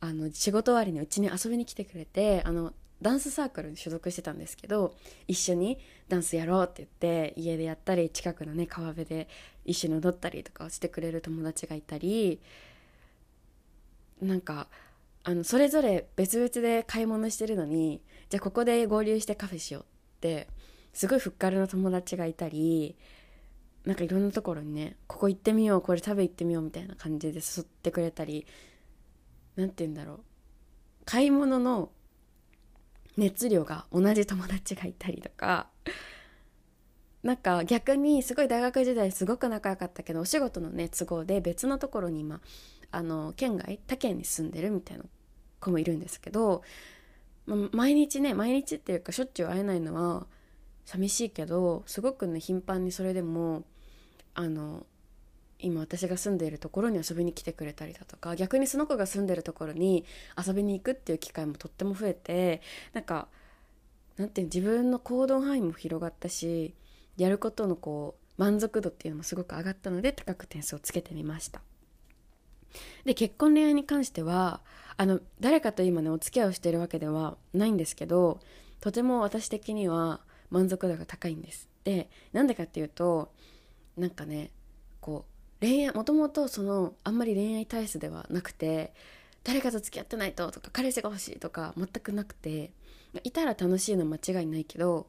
[0.00, 4.94] あの仕事終わりにうちに遊びに来てくれてあのダンスサークルに所属してたんですけど
[5.28, 9.28] 一緒にダンスやろうって言って家でやったり近くのね川辺で
[9.64, 12.40] 一緒に踊ったりとかをしてくれる友達がいたり
[14.20, 14.68] なんか
[15.24, 19.86] あのそれぞれ別々で買い物してるのにじゃあここで合流してカフェしようっ
[20.20, 20.48] て
[20.92, 22.96] すごいふっかるの友達がいたり
[23.84, 28.46] なんかいろんなところにねここ行ってみようこれ食べ行ってみようみたいな感じで誘ってくれたり
[29.56, 30.20] 何て言うんだろう。
[31.04, 31.90] 買い物の
[33.16, 35.68] 熱量が同じ友達がいたりとか
[37.22, 42.40] なんか逆にすごい大学時代すごく仲良かったけどお仕事のね都合で別のところに今
[42.92, 45.04] あの県外他県に住んでるみたいな
[45.60, 46.62] 子もいるんですけど、
[47.46, 50.26] ま、毎日ね毎日っていうかしょっちゅう会えないのは
[50.84, 53.64] 寂しいけどすごくね頻繁にそれでも
[54.34, 54.86] あの
[55.58, 60.04] 今私が住んでいるところに遊びに来てくれたりだとか逆にその子が住んでるところに
[60.44, 62.60] 遊びに行くっていう機会もとっても増えて
[62.92, 63.28] なんか
[64.16, 66.74] なんていう自分の行動範囲も広がったし
[67.16, 71.62] やることのこう満足度っていうのもすごく上がったので高く点数をつけてみました。
[73.04, 74.60] で結婚恋愛に関しては
[74.96, 78.40] あの誰かと今ねお付き合いをしているわけではないんですけど
[78.80, 81.68] とても私的には満足度が高いんです。
[81.84, 83.32] でなんでかっていうと
[83.96, 84.50] なんかね
[85.00, 85.24] こ
[85.60, 88.92] う恋愛もともとそのあんまり恋愛体質ではなくて
[89.44, 92.72] 誰かと付き合ってないととか彼氏が欲しいとか全くなくて
[93.24, 95.06] いたら楽しいのは間違いないけど、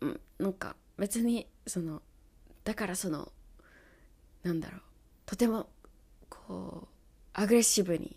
[0.00, 2.02] うん、なんか別にその
[2.64, 3.30] だからその
[4.42, 4.80] なんだろう
[5.26, 5.68] とても
[6.50, 6.88] こう
[7.32, 8.16] アグレッシブに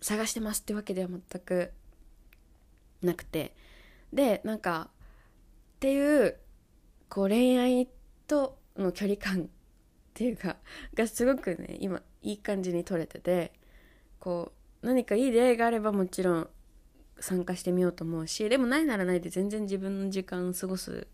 [0.00, 1.70] 探してますってわけでは全く
[3.00, 3.54] なくて。
[4.12, 4.90] でなんか
[5.76, 6.36] っていう
[7.08, 7.88] こう恋愛
[8.28, 9.46] との距離感 っ
[10.14, 10.56] ていうか
[10.94, 13.52] がすごくね今いい感じに取れてて
[14.20, 16.50] こう何かいい出会いがあればもちろん
[17.18, 21.08] 参加してみようと思うしでもないならないで全然自分の時間過ごす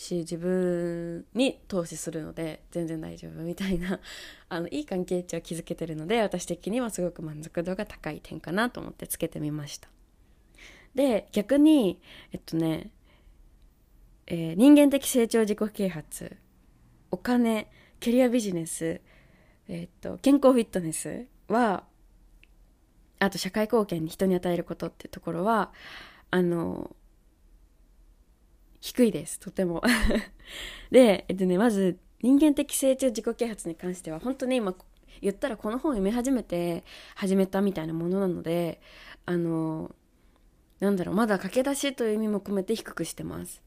[0.00, 4.00] し自分に投資するので全然大丈夫みたいな
[4.48, 9.88] あのいい関係値を築けてるので私的にはすごく満足度が高い点かなと思ってつけてみました。
[10.94, 12.00] で逆に
[12.32, 12.90] えっとね、
[14.26, 16.36] えー、人間的成長自己啓発
[17.10, 19.02] お金キャリアビジネス、
[19.68, 21.84] えっと健康フィットネスは
[23.18, 25.72] あと社会貢献に人に与えることってところは
[26.30, 26.96] あの
[28.80, 29.38] 低いです。
[29.38, 29.82] とても。
[30.90, 34.74] でえっとねまず人間的成長自己啓発に関しては本当に今
[35.20, 38.80] 言ったらこの本を読み始めて始めたみたいなものなので
[39.26, 39.94] あの
[40.80, 43.62] なんだろうまだ駆け出しという意味も込めて低くしてます。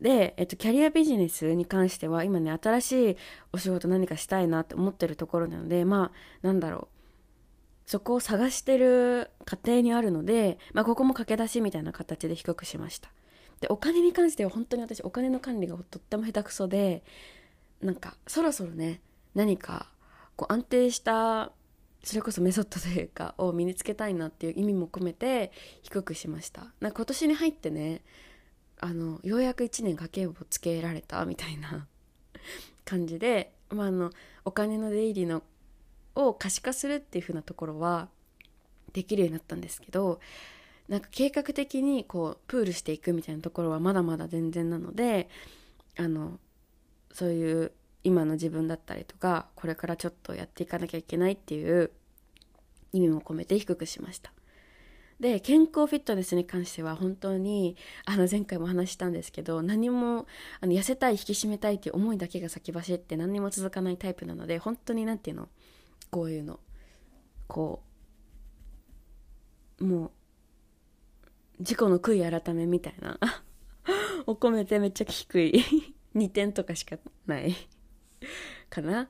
[0.00, 3.16] で、えっと、キャリアビジネスに関しては今ね新しい
[3.52, 6.98] お仕事何かしたいなって思ってるところなのでまあなんだろう。
[7.86, 13.10] そこを探してる過程にあるので、まあ、ここも駆け出しみたいな形で低くしました。
[13.60, 17.02] でお金に関しては本当に私お金の管理がとっても下手くそで
[17.82, 19.00] なんかそろそろね
[19.34, 19.88] 何か
[20.36, 21.52] こう安定した
[22.04, 26.66] それこそメソッドというかを身につけたいなっていう意味も込めて低くしました。
[26.80, 28.02] なんか今年に入ってね
[28.80, 31.86] あのようやく1年家計簿つけられたみたいな
[32.84, 34.12] 感じで、まあ、あの
[34.44, 35.42] お金の出入りの
[36.14, 38.08] を可視化するっていう風なところは
[38.92, 40.20] できるようになったんですけど
[40.88, 45.28] なんか計画的にこうプールしていくみたいなところはまだまだ全然なので
[45.98, 46.38] あの
[47.12, 47.72] そういう
[48.04, 51.90] 今の自分だったりとかこれからちょっとやっていかなきゃいけないっていう
[52.92, 54.32] 意味も込めて低くしました。
[55.20, 60.26] で健康フィットネスに関しては本当にあの前回も話したんですけど何も
[60.60, 65.48] あの痩せたい引き締めたいっていう思いだけが先走って何にも続かないタイプなので本当に何て言うの？
[66.10, 66.60] こういうの。
[67.48, 67.82] こ
[69.80, 70.10] うもう
[71.60, 73.18] う事故の悔い改めみたいな。
[74.26, 75.64] を込めてめっちゃ低い。
[76.14, 77.54] 2点とかしかない。
[78.70, 79.08] かな。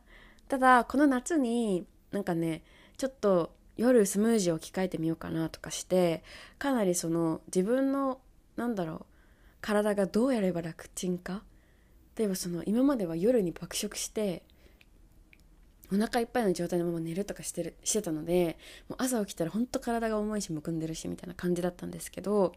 [0.49, 2.63] ただこの夏になんかね
[2.97, 6.23] ちょっと夜スムージーを置き換えてみようかなとかして
[6.59, 8.21] かなりその自分の
[8.57, 9.07] なんだろう
[9.61, 11.43] 体がどうやれば楽ちんか。
[12.17, 14.43] 例えばその今までは夜に爆食して
[15.93, 22.53] お腹いっぱいの状態のまま寝るとかしてるしてたのでもう朝起きたらほんと体が重いしむくんでるしみたいな感じだったんですけど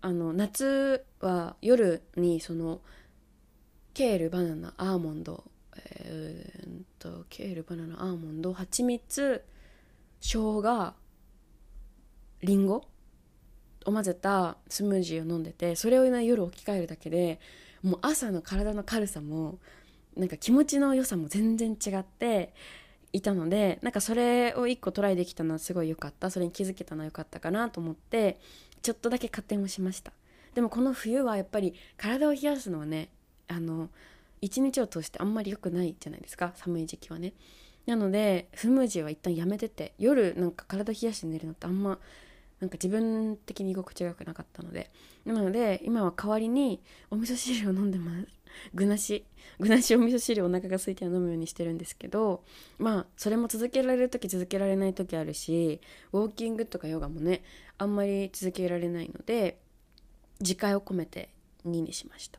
[0.00, 2.80] あの夏は夜にその
[3.94, 5.44] ケールバナナアーモンド
[5.76, 9.44] えー、っとケールバナナアーモンド蜂蜜
[10.20, 10.28] 生
[10.62, 10.94] 姜
[12.42, 12.86] りんご
[13.84, 17.40] を混ぜたスムージーを飲んでてそれを、ね、夜置き換えるだけで
[17.82, 19.58] もう朝の体の軽さも
[20.16, 22.54] なんか気持ちの良さも全然違って
[23.12, 26.30] いたのでなんかそれを1個トライできたのはすごい良かった。
[26.30, 28.38] それに気づけたのは良かったかなと思って
[28.82, 30.12] ちょっとだけ加点をしました。
[30.54, 33.10] でもこの冬はやっぱり体を冷やすのはね
[33.48, 33.90] あの
[34.40, 36.52] 一日を通してあんまり良くないじゃないですか。
[36.56, 37.34] 寒い時期はね。
[37.86, 41.98] なのでスムージーは一旦やめてて夜なんか体冷やして寝るのってあんま
[42.58, 44.90] なんか自分的に居心地が良くなかったので。
[45.24, 46.80] なので今は代わりに
[47.10, 48.28] お味噌汁を飲んでます。
[48.74, 49.24] 具なし
[49.58, 52.42] 具なしお味噌汁お腹が空いては飲むようにしてるんですけど
[52.78, 55.80] まあそれも続けられる時続けられない時あるし
[56.12, 57.42] ウォーキングとかヨガもね
[57.78, 59.58] あんまり続けられないので
[60.40, 61.30] 自戒を込めて
[61.66, 62.38] 2にしました。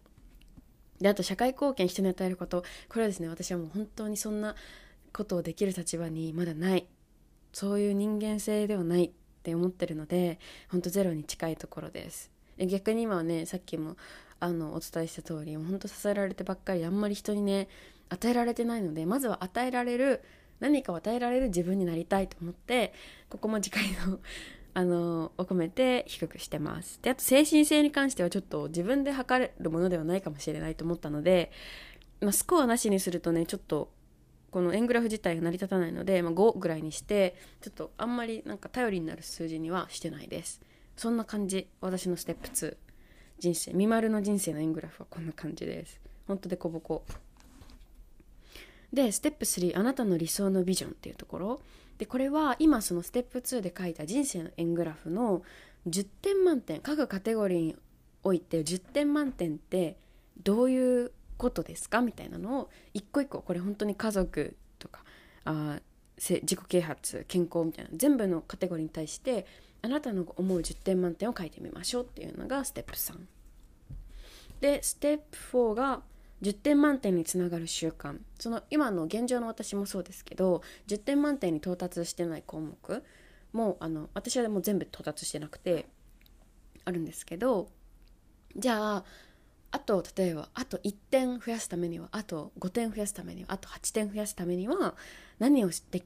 [0.99, 2.63] であと社会貢献人に与えること。
[2.89, 4.55] これはですね私はもう本当にそんな
[5.13, 6.87] ことをできる立場にまだない。
[7.53, 9.11] そういう人間性ではないっ
[9.43, 10.39] て思ってるので
[10.69, 12.31] ほんとゼロに近いところです。
[12.57, 13.95] 逆に今はねさっきも
[14.39, 17.67] あのお伝えした通りほんと支えられてばっかりあんまり人にね
[18.09, 20.23] 与えられてないのでまずは与えられる
[20.59, 22.93] 何かを与えられる自分になりたいと思って
[23.29, 24.19] ここも次回の
[24.73, 26.99] あのを込めて低くしてます。
[27.01, 31.51] であと精神性に関してはちょっと自分で測るものではないかもしれないと思ったので、
[32.21, 33.91] まあ、スコアなしにするとねちょっと
[34.51, 40.61] この円グラフ自体が成り立たないので、まあ、5ぐらいにしてちょっとあんまりなんか頼りになる数字にはしてないです。
[40.95, 41.67] そんな感じ。
[41.81, 42.77] 私のステップ2
[43.39, 45.99] 人生未丸の人生の円グラフはこんな感じです。
[46.27, 47.03] 本当でこぼこ。
[48.91, 51.61] でステップ3あなたの理想のビジョンっていうところ。
[51.97, 55.41] でこれは今そのステップ2で書いた人生の円グラフの
[55.87, 57.75] 10点満点各カテゴリーに
[58.23, 59.97] おいて10点満点って
[60.43, 62.01] どういうことですか？
[62.01, 65.03] みたいなのを一個一個これ本当に家族とか
[65.45, 65.79] あ
[66.17, 69.45] 自己啓発健康みたいな全部のカテゴリーに対して
[69.81, 73.17] あなたの思う10点満点を書いてみましょうっていうのがステップ3
[74.59, 76.01] でステップ4が
[76.41, 78.19] 10点満点につながる習慣。
[78.39, 83.03] その今の現状の私もそうですけど10点満点に到達してない項目。
[83.53, 85.87] もあの私はもう全部到達してなくて
[86.85, 87.69] あるんですけど
[88.55, 89.03] じゃあ
[89.71, 94.95] あと例えばあと1点増やすためにはあと5点増やすためにはあと8点増やすためには
[95.39, 96.01] 何をして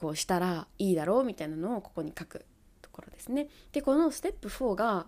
[0.00, 2.44] こうしたらいいだろうみたいなのをここに書く。
[2.96, 3.48] ころですね。
[3.72, 5.06] でこのステップ4が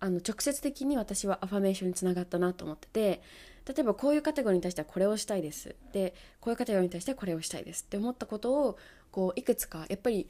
[0.00, 3.22] あの直接的に私はアファメーションにつながったなと思ってて
[3.66, 8.78] 例えばこういうカテゴリーに対してはこれをしたいですでこういうカテゴリーに対してはこれをしたいですって思ったことを
[9.10, 10.28] こういくつかやっぱり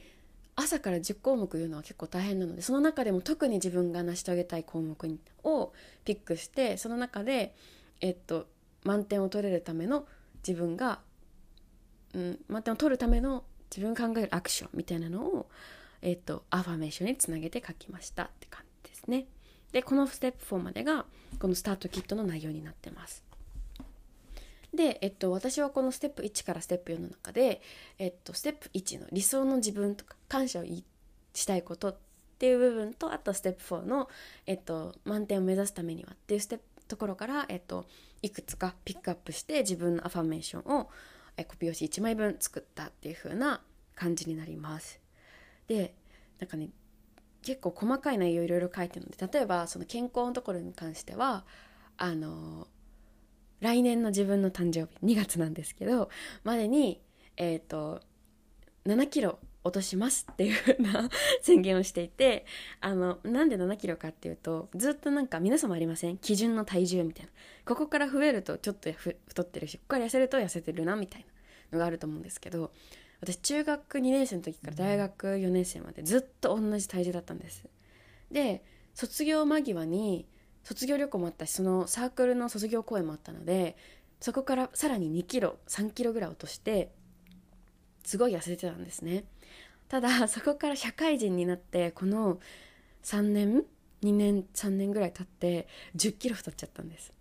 [0.56, 5.72] 朝から10項目言うのは結構大変なのでその中でも特に自分が成し遂げたい項目を
[6.04, 7.54] ピックしてその中で、
[8.00, 8.46] えっと、
[8.84, 10.06] 満点を取れるための
[10.46, 11.00] 自分が、
[12.14, 15.48] うん、満点を取るための自分考えるアクションみたいなのを、
[16.02, 19.26] えっと、アファメーションにつなげて書きましたって感じですね。
[19.72, 21.04] でこのステップ4までが
[21.38, 23.24] このスタートキットの内容になってます。
[24.72, 27.62] で、えっと、私はこのステップ1からステップ4の中で、
[27.98, 30.64] えっと、ステップ1の理想の自分とか感謝を
[31.34, 31.96] したいことっ
[32.38, 34.08] ていう部分とあとステップ4の、
[34.46, 37.86] えっと、満点を目指すためにはっていうステップところから、えっと、
[38.22, 40.90] いくつかピックアップして自分のアファメーションを
[41.38, 43.62] えコピー用紙1枚分作ったっていう風な
[43.94, 45.00] 感じになります。
[45.68, 45.94] で
[46.40, 46.70] なんかね
[47.42, 51.44] 結構細かい内容いろいろ書いてるので例えばその健康のところに関しては
[51.96, 52.66] あの
[53.60, 56.10] 来年の自分の誕生日2月なんですけど
[56.44, 57.00] までに
[57.36, 58.00] えっ、ー、と
[58.86, 61.08] 7キロ落としますっていう風な
[61.42, 62.46] 宣言をしていて
[62.80, 66.18] あのなんで7キロかっていうとずっとなんか皆様ありません？
[66.18, 67.32] 基準の体重みたいな。
[67.64, 71.26] ここから増えるとちょっと太ってるしここから痩せると痩せてるなみたいな
[71.72, 72.72] のがあると思うんですけど
[73.20, 77.64] 私中学2年生の時から大学4年生までずっと同じ体重だったんです。
[78.30, 78.62] で
[78.94, 80.26] 卒業間際に
[80.64, 83.76] 卒業旅行もあったしそのサークルの卒業公演もあったので
[84.20, 86.92] そこからさらに2キロ3キロぐらい落として
[88.04, 89.24] すごい痩せてたんですね。
[89.88, 92.38] ただそこから社会人になってこの
[93.02, 93.64] 3年
[94.02, 95.66] 2年3年ぐらい経って
[95.96, 97.12] 1 0キロ太っちゃったんです。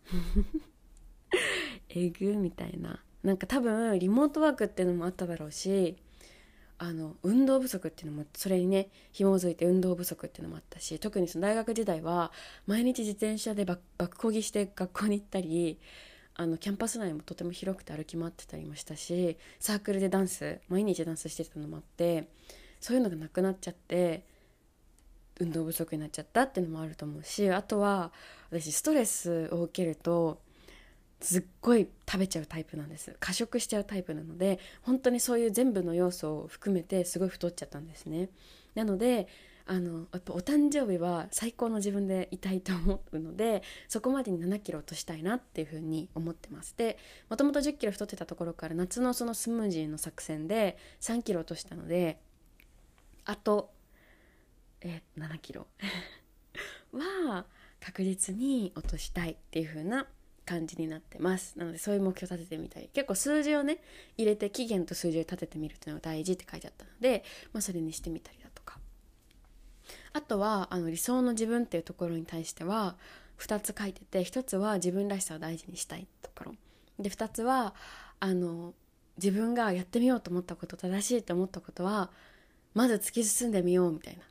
[1.90, 3.04] えぐみたいな。
[3.24, 5.98] なんか多分リモートワークっていうのもあっただろうし
[6.80, 12.32] あの運動不足っていうのもそれにね紐づいて運動不足っていうのもあったし特にその大学時代は
[12.68, 15.80] 毎日自転車でバックこぎして学校に行ったり
[16.36, 22.30] あのキャンパス内もとても広くて歩き回ってたりもしたしサークルでダンス毎日ダンスしてたのもあって
[22.80, 24.24] そういうのがなくなっちゃって
[25.40, 28.12] 運動不足になっちゃったっていうのもあると思うしあとは
[28.52, 30.42] 私ストレスを受けると
[31.20, 33.16] すっごい食べちゃうタイプなんです。
[33.20, 38.30] 過食しちゃうタイプなので本当にそういう全部の要素を含めてすごい太っちゃったんですね。
[38.76, 39.28] なので
[39.66, 46.98] あのやっぱお誕生日は最高の自分でいたいと思うのでそこまでに7キロ落としたいなっていうふうに思ってますで
[47.30, 52.18] もともと1 0キロ太ってたところから夏のそのスムージーの作戦で3キロ落としたので
[53.30, 53.74] あと、
[54.80, 55.68] え、7キロ。
[56.94, 57.46] は
[57.82, 60.08] 確実に落としたいっていう風な
[60.48, 61.60] 感じになってます。
[61.60, 63.80] なのでそういう目標立ててみたり結構数字をね
[64.18, 68.80] 入れて期限と数字を立ててみるっていうのが大事って書いてあったので、まあ、それにしてみたりだとか。
[70.14, 72.96] あとはあの理想の自分っていうところに対しては
[73.40, 76.56] 2つ書いてて1つは自分らしさを大事にしたいところ。
[76.98, 77.76] で2つは
[78.20, 78.74] あの
[79.18, 82.10] 自分がやってみようと思ったこと正しいと思ったことは
[82.74, 84.24] まず突き進んでみようみたいな。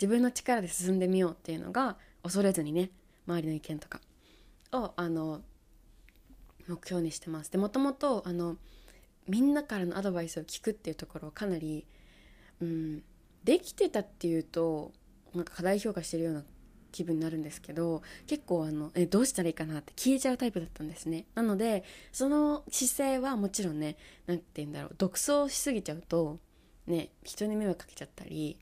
[0.00, 2.90] 自分の力で進んでみようっていうのが恐れずにね
[3.26, 4.00] 周りの意見とか
[4.72, 5.42] をあの
[6.70, 7.50] 目標にしてます。
[7.50, 8.56] でもともとあの
[9.28, 11.84] みんなからのアドバイスを聞くっていうところをかなり、
[12.60, 13.02] うん、
[13.44, 14.92] できてたっていうと
[15.34, 16.44] なんか過大評価してるような
[16.92, 21.26] 気分になるんですけど結構あのえどうしたらいいかなって消えちゃうタイプだったんですね。
[21.34, 23.96] なのでその姿勢はもちろんね
[24.26, 26.38] 何て言うんだろう独走しすぎちゃうと
[26.86, 28.58] ね人に迷惑かけちゃったり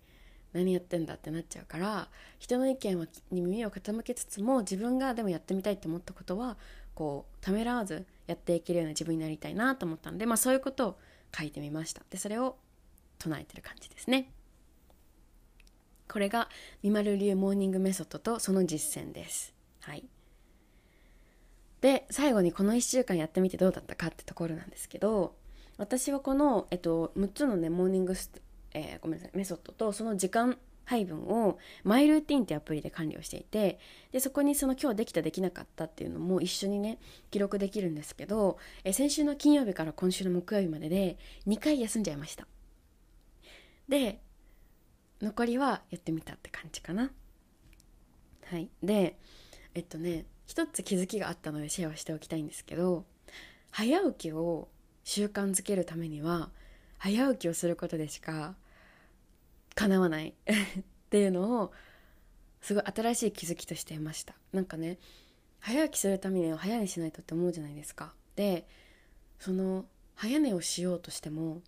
[0.53, 6.57] 何やってんだってなっちゃうから人の意見に耳を傾けつつも自分がでもやってみたいって思ったことは
[6.99, 10.99] こうためらわずやっていけるような自分になりたいなと思ったんで、まあ、そういうことを
[11.33, 12.03] 書いてみました。
[12.11, 12.57] でそれを
[13.21, 14.33] 唱えてる感じですね。
[16.09, 16.49] これが
[16.83, 19.55] みまる流モーニングメソッドとその実践です。
[19.83, 20.05] はい。
[21.83, 25.37] で最後にこの1週間やってみてどうだったかってところなんですけど
[25.77, 28.33] 私はこの、えっと、6つのねモーニングス、
[28.73, 30.59] えー、ごめんなさいメソッドとその時間
[30.89, 33.79] 配分をマイルーティンってアプリで管理をしていて
[34.11, 36.99] でそこにその今日できたできなかったっていうのも一緒にね
[37.31, 42.47] 記録できるんですけどえ先週の金曜日から今週の木曜日までで2回休んじゃいました。
[43.87, 44.19] で
[45.21, 47.11] 残りはやってみたって感じかな。
[48.47, 48.71] はい。
[48.83, 49.19] で
[49.75, 53.05] えっとね一つ気づきがあったのでシェアをしておきたいんですけど
[53.71, 54.69] 早起きを
[55.05, 56.49] 習慣づけるためには
[56.97, 58.55] 早起きをすることでしか
[59.79, 60.35] 叶わない。
[60.51, 61.73] っていうのを
[62.61, 64.35] すごい新しい気づきとしていました。
[64.53, 64.99] なんかね
[65.61, 68.13] 早起きするためには早寝しないとって思うじゃないですか。
[68.35, 68.67] で
[69.39, 71.63] その早寝をしようとしても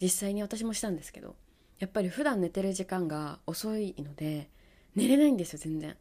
[0.00, 1.34] 実際に私もしたんですけど
[1.80, 4.48] やっぱり普段寝てる時間が遅いので
[4.94, 5.96] 寝れないんですよ全然。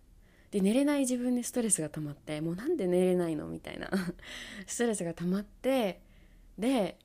[0.51, 3.47] で寝れない自分にストレスが溜まってもうなんで寝れないの？
[3.47, 3.89] みたいな。
[4.67, 6.01] ストレスが溜まって
[6.59, 6.99] で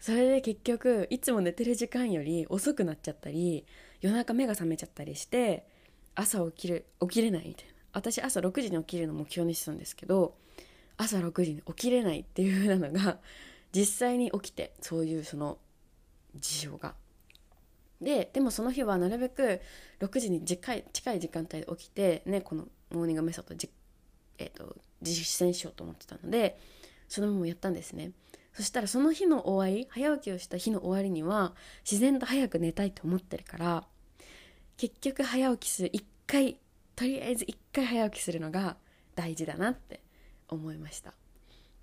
[0.00, 3.66] それで結局いつも寝てる時間より遅くなっちゃったり
[4.00, 5.66] 夜中目が覚めちゃったりして
[6.14, 10.34] 朝起きる起きれないみたいな私朝6時に起きるの目標にしてたんですけど
[10.96, 13.18] 朝6時に起きれないっていう風なのが
[13.72, 15.58] 実際に起きてそういうその
[16.34, 16.94] 事情が。
[18.00, 19.60] ででもその日はなるべく
[20.00, 23.68] 6時に近い近い時間帯で起きてねこのモーニングメソッドじ、
[24.38, 26.58] えーと実践しようと思ってたので
[27.08, 28.12] そのままやったんですね。
[28.60, 31.54] そしたらその日の終わり早起きをした日の終わりには
[31.90, 33.84] 自然と早く寝たいと思ってるから
[34.76, 36.58] 結局早起きする一回
[36.94, 38.76] とりあえず一回早起きするのが
[39.14, 40.02] 大事だなって
[40.46, 41.14] 思いました。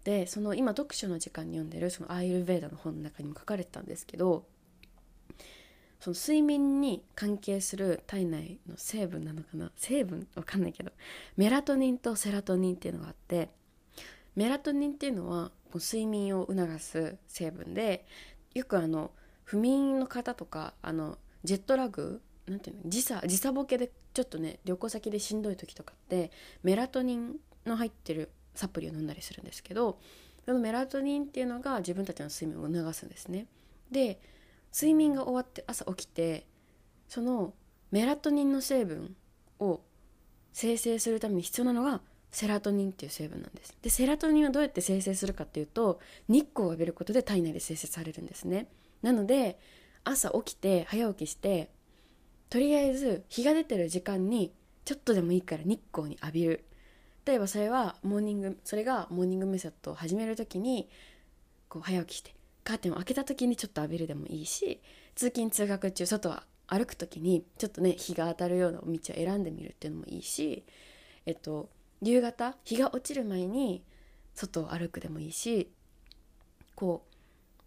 [0.03, 4.45] でその今読書の時間に読んでるそのアーユルヴェーダの本の中にも書かれてたんですけど
[5.99, 10.91] その睡眠に関係する体内の成分なのかな成分わかんないけど
[11.37, 13.49] メラトニンとセラトニンっていうのがあって
[14.35, 18.05] メラトニンっていうのは睡眠を促す成分で
[18.53, 19.11] よくあの
[19.43, 26.31] 不眠の方とかあのジェットラグなんていうの時差時差ボケでちょっとね旅行先でしんどい時とかって
[26.63, 29.99] メラトニンの入ってるサプリを飲んだりするんですけど
[30.45, 33.47] そのメラトニンっていうのが自分たちの睡眠を促すんですね。
[33.91, 34.19] で
[34.73, 36.45] 睡眠が終わって朝起きて
[37.07, 37.53] その
[37.91, 39.15] メラトニンの成分
[39.59, 39.81] を
[40.53, 42.01] 生成するために必要なのが
[42.31, 43.75] セラトニンっていう成分なんです。
[43.81, 48.67] でセラトニンはどうやって生成するかっていうと日光を浴びることで体内で生成されるんですね。
[49.01, 49.59] なので
[50.03, 51.69] 朝起きて早起きして
[52.49, 54.53] とりあえず日が出てる時間に
[54.85, 56.63] ちょっとでもいいから日光に浴びる。
[57.25, 60.89] 例えばそれはモーニングそれがモーニングメソッドを始める時に
[61.67, 64.81] こう早起きしてカーテンを開けた時にちょっと浴びるでもいいし
[65.15, 70.63] 通勤通学中外は歩く時にちょっとね日が当たるような道を選んでみるっていうのもいいし
[71.25, 71.69] えっと
[72.01, 73.83] 夕方日が落ちる前に
[74.33, 75.71] 外を歩くでもいいし
[76.75, 77.15] こう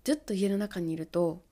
[0.04, 1.42] ずっと家の中にいると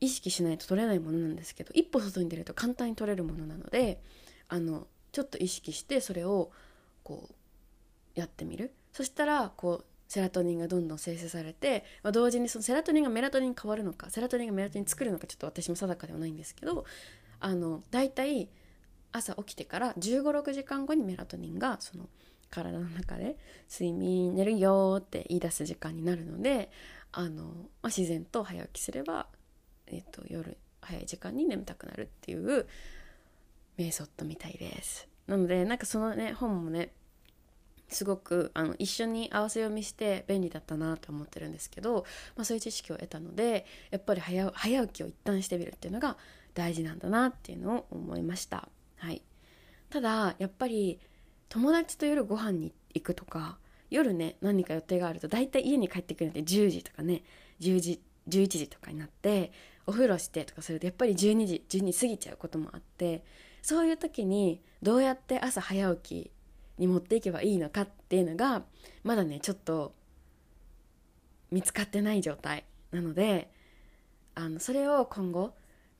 [0.00, 4.00] 意識しないと取れないものなんですけど一歩外に出ると簡単に取れるものなので
[4.48, 6.50] あのちょっと意識してそれを
[7.02, 7.34] こう
[8.18, 8.72] やってみる。
[8.92, 16.84] そしたらこうセラトニンがどんどん生成されて、まあ、同時にそのセラトニンがメラトニンに変わるのかセラトニンがメラトニン作るのかちょっと私も定かではないんですけど
[17.40, 18.48] あの大体
[19.16, 22.08] 朝起きてから1 5 6時間後にメラトニンがその
[22.50, 23.36] 体の中で
[23.70, 26.70] 睡眠寝るよって言い出す時間になるので
[27.12, 27.50] あの、ま
[27.82, 29.26] あ、自然と早起きすれば、
[29.86, 32.66] えーと、夜早い時間に眠たくなるっていう
[33.76, 35.08] メソッドみたいです。
[35.26, 36.92] なのでなんかそのね本もね
[37.88, 42.04] すごくあの一緒に合わせ読みして便利だったなと思ってるんですけど、
[42.36, 46.16] まあ、そういう知識を得たのでやっぱり早起きを一旦してみるっていうのが
[46.54, 48.68] 大事なんだなっていうのを思いました。
[49.06, 49.22] はい、
[49.88, 50.98] ただやっぱり
[51.48, 57.22] 友達と夜ご飯に行くとか夜ね何か予定があると大体家に帰ってくるのって10時とかね。
[57.60, 59.52] 10時11時とかになって
[59.86, 63.24] お風呂してとかするとやっぱり12時12過ぎちゃうこともあって
[63.62, 66.30] そういう時にどうやって朝早起き
[66.78, 68.64] に持っていけばいいのかっていうのが
[69.04, 69.94] まだねちょっと
[71.52, 73.48] 見つかってない状態なので
[74.34, 75.54] あのそれを今後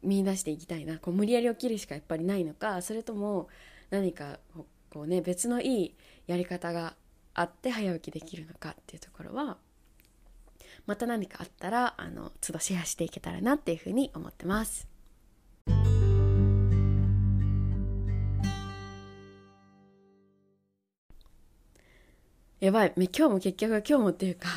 [0.06, 3.48] 見出していきたいなこう無理やり起きるしかやっぱりないのかそれとも
[3.90, 4.38] 何か
[4.90, 5.94] こうね別のいい
[6.26, 6.94] やり方が
[7.34, 9.58] あって早起きできるのかっていうところは
[10.86, 14.88] また何かあったらあの都度シェアしていけたらなっていうふうに思ってます。
[22.58, 24.48] やばい今日も結局今日もっていうか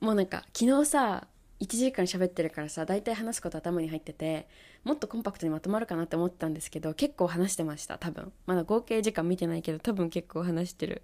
[0.00, 1.28] もうなんか昨日さ
[1.60, 4.48] 1時間喋ってるからさ大体話すこと頭に入ってて
[4.84, 8.32] もっとコンパクトにまとまるかなって思ったんですけど結構話してました多分。
[8.46, 11.02] まだ合計時間見てないけど多分結構話してる。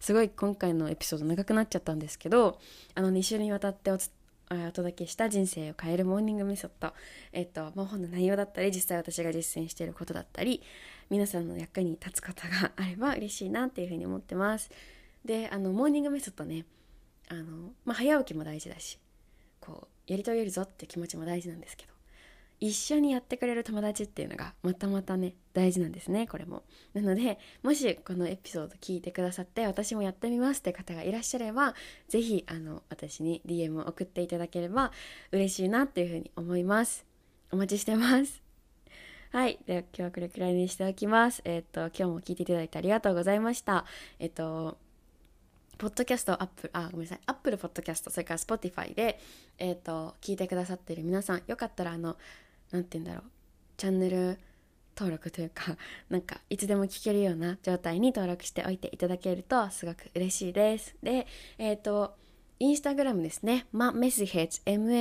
[0.00, 2.58] すごい今回のエピソード長くなっちゃったんですけど
[2.94, 3.98] あの2週にわたってお
[4.72, 6.92] 届けした人生を変えるモーニングメソッド、
[7.32, 10.62] えっと、まあ、本の内容だったり実際私が実践していることだったり
[11.10, 14.70] 皆さんの役に立つことがあれば 嬉しいなっていうふうに思ってます。
[15.24, 16.64] であのモーニングメソッドね
[17.28, 18.98] あの、まあ、早起きも大事だし
[19.60, 21.97] こうやり遂げるぞって気持ちも大事なんですけど
[22.60, 26.64] 一緒にやってくれる友達っていうのがまたまたね大事なんですねこれも。
[26.92, 31.74] なのでもしこのエピソード聞いてくださって私もやってみますって方がいらっしゃれば
[32.08, 34.92] 是非あの私に DM を送っていただければ
[35.30, 37.06] 嬉しいなっていうふうに思います。
[37.50, 38.42] お待ちしてます。
[39.30, 39.58] はい。
[39.66, 41.42] では今日はこれくらいにしておきます。
[41.44, 43.84] えっ、と今日も聞いていただいてありがとうございました。
[44.18, 44.78] えっ、と
[45.78, 49.20] ポッドキャスト、アップあ、ごめんなさい、 Apple Podcast、それから Spotify で、
[49.58, 52.16] えっ、ー、と、聞いてくださっている皆さん、よかったら、あの、
[52.70, 53.30] 何て言うんだろう、
[53.76, 54.38] チャンネル
[54.96, 55.76] 登録というか、
[56.10, 60.96] なんか、いつでも聞けるような状態に登録しておいていただけると、すごく嬉しいです。
[61.02, 62.16] で、えっ、ー、と、
[62.60, 63.66] インスタグラムですね。
[63.70, 64.98] ま、メスヘッジ、M-A-M-E-S-S-Y-H-E-A-D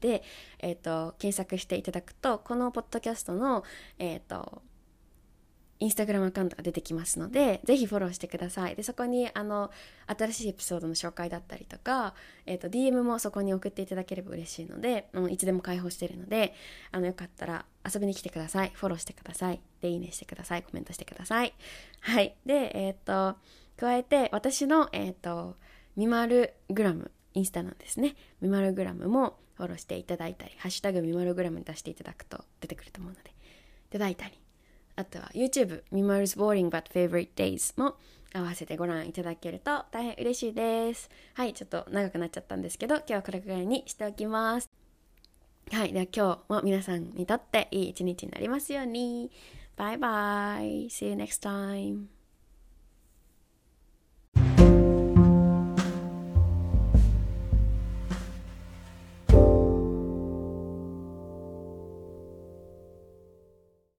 [0.00, 0.22] で、
[0.60, 3.64] えっ、ー、と、検索していただくと、このポッドキャストの、
[3.98, 4.62] えっ、ー、と、
[5.80, 8.74] インスタグラムアカウントが出てきますので、ぜひフォローしてください。
[8.74, 9.70] で、そこに、あの、
[10.06, 12.14] 新しいエピソードの紹介だったりとか、
[12.46, 16.54] えっ、ー、と、DM もそこに送っていただければ嬉しいので、う、いつでも開放してるので、
[16.90, 18.72] あの、よかったら遊びに来てください。
[18.74, 19.60] フォローしてください。
[19.80, 20.62] で、いいねしてください。
[20.62, 21.54] コメントしてください。
[22.00, 22.34] はい。
[22.44, 23.38] で、えっ、ー、と、
[23.76, 25.56] 加えて、私の、えっ、ー、と、
[25.96, 28.16] ミマルグラム、インスタなんですね。
[28.40, 33.32] ミマルグラムもフォローしていただいたり、ハッシュタグミマルグラムに出していただくと出てくると思うので、い
[33.90, 34.38] ただいたり、
[34.98, 37.94] あとは YouTube「Mimaru's Boring But Favorite Days」も
[38.34, 41.08] 合わせてご覧いただけると大変嬉しいです。
[41.34, 44.68] はいちょっと長くなっちゃったんですけど今日はこれくらいにしておきます。
[45.70, 49.30] はいでは今日も皆さんにとっていい一日になりますように。
[49.76, 52.17] バイバイ See you next time.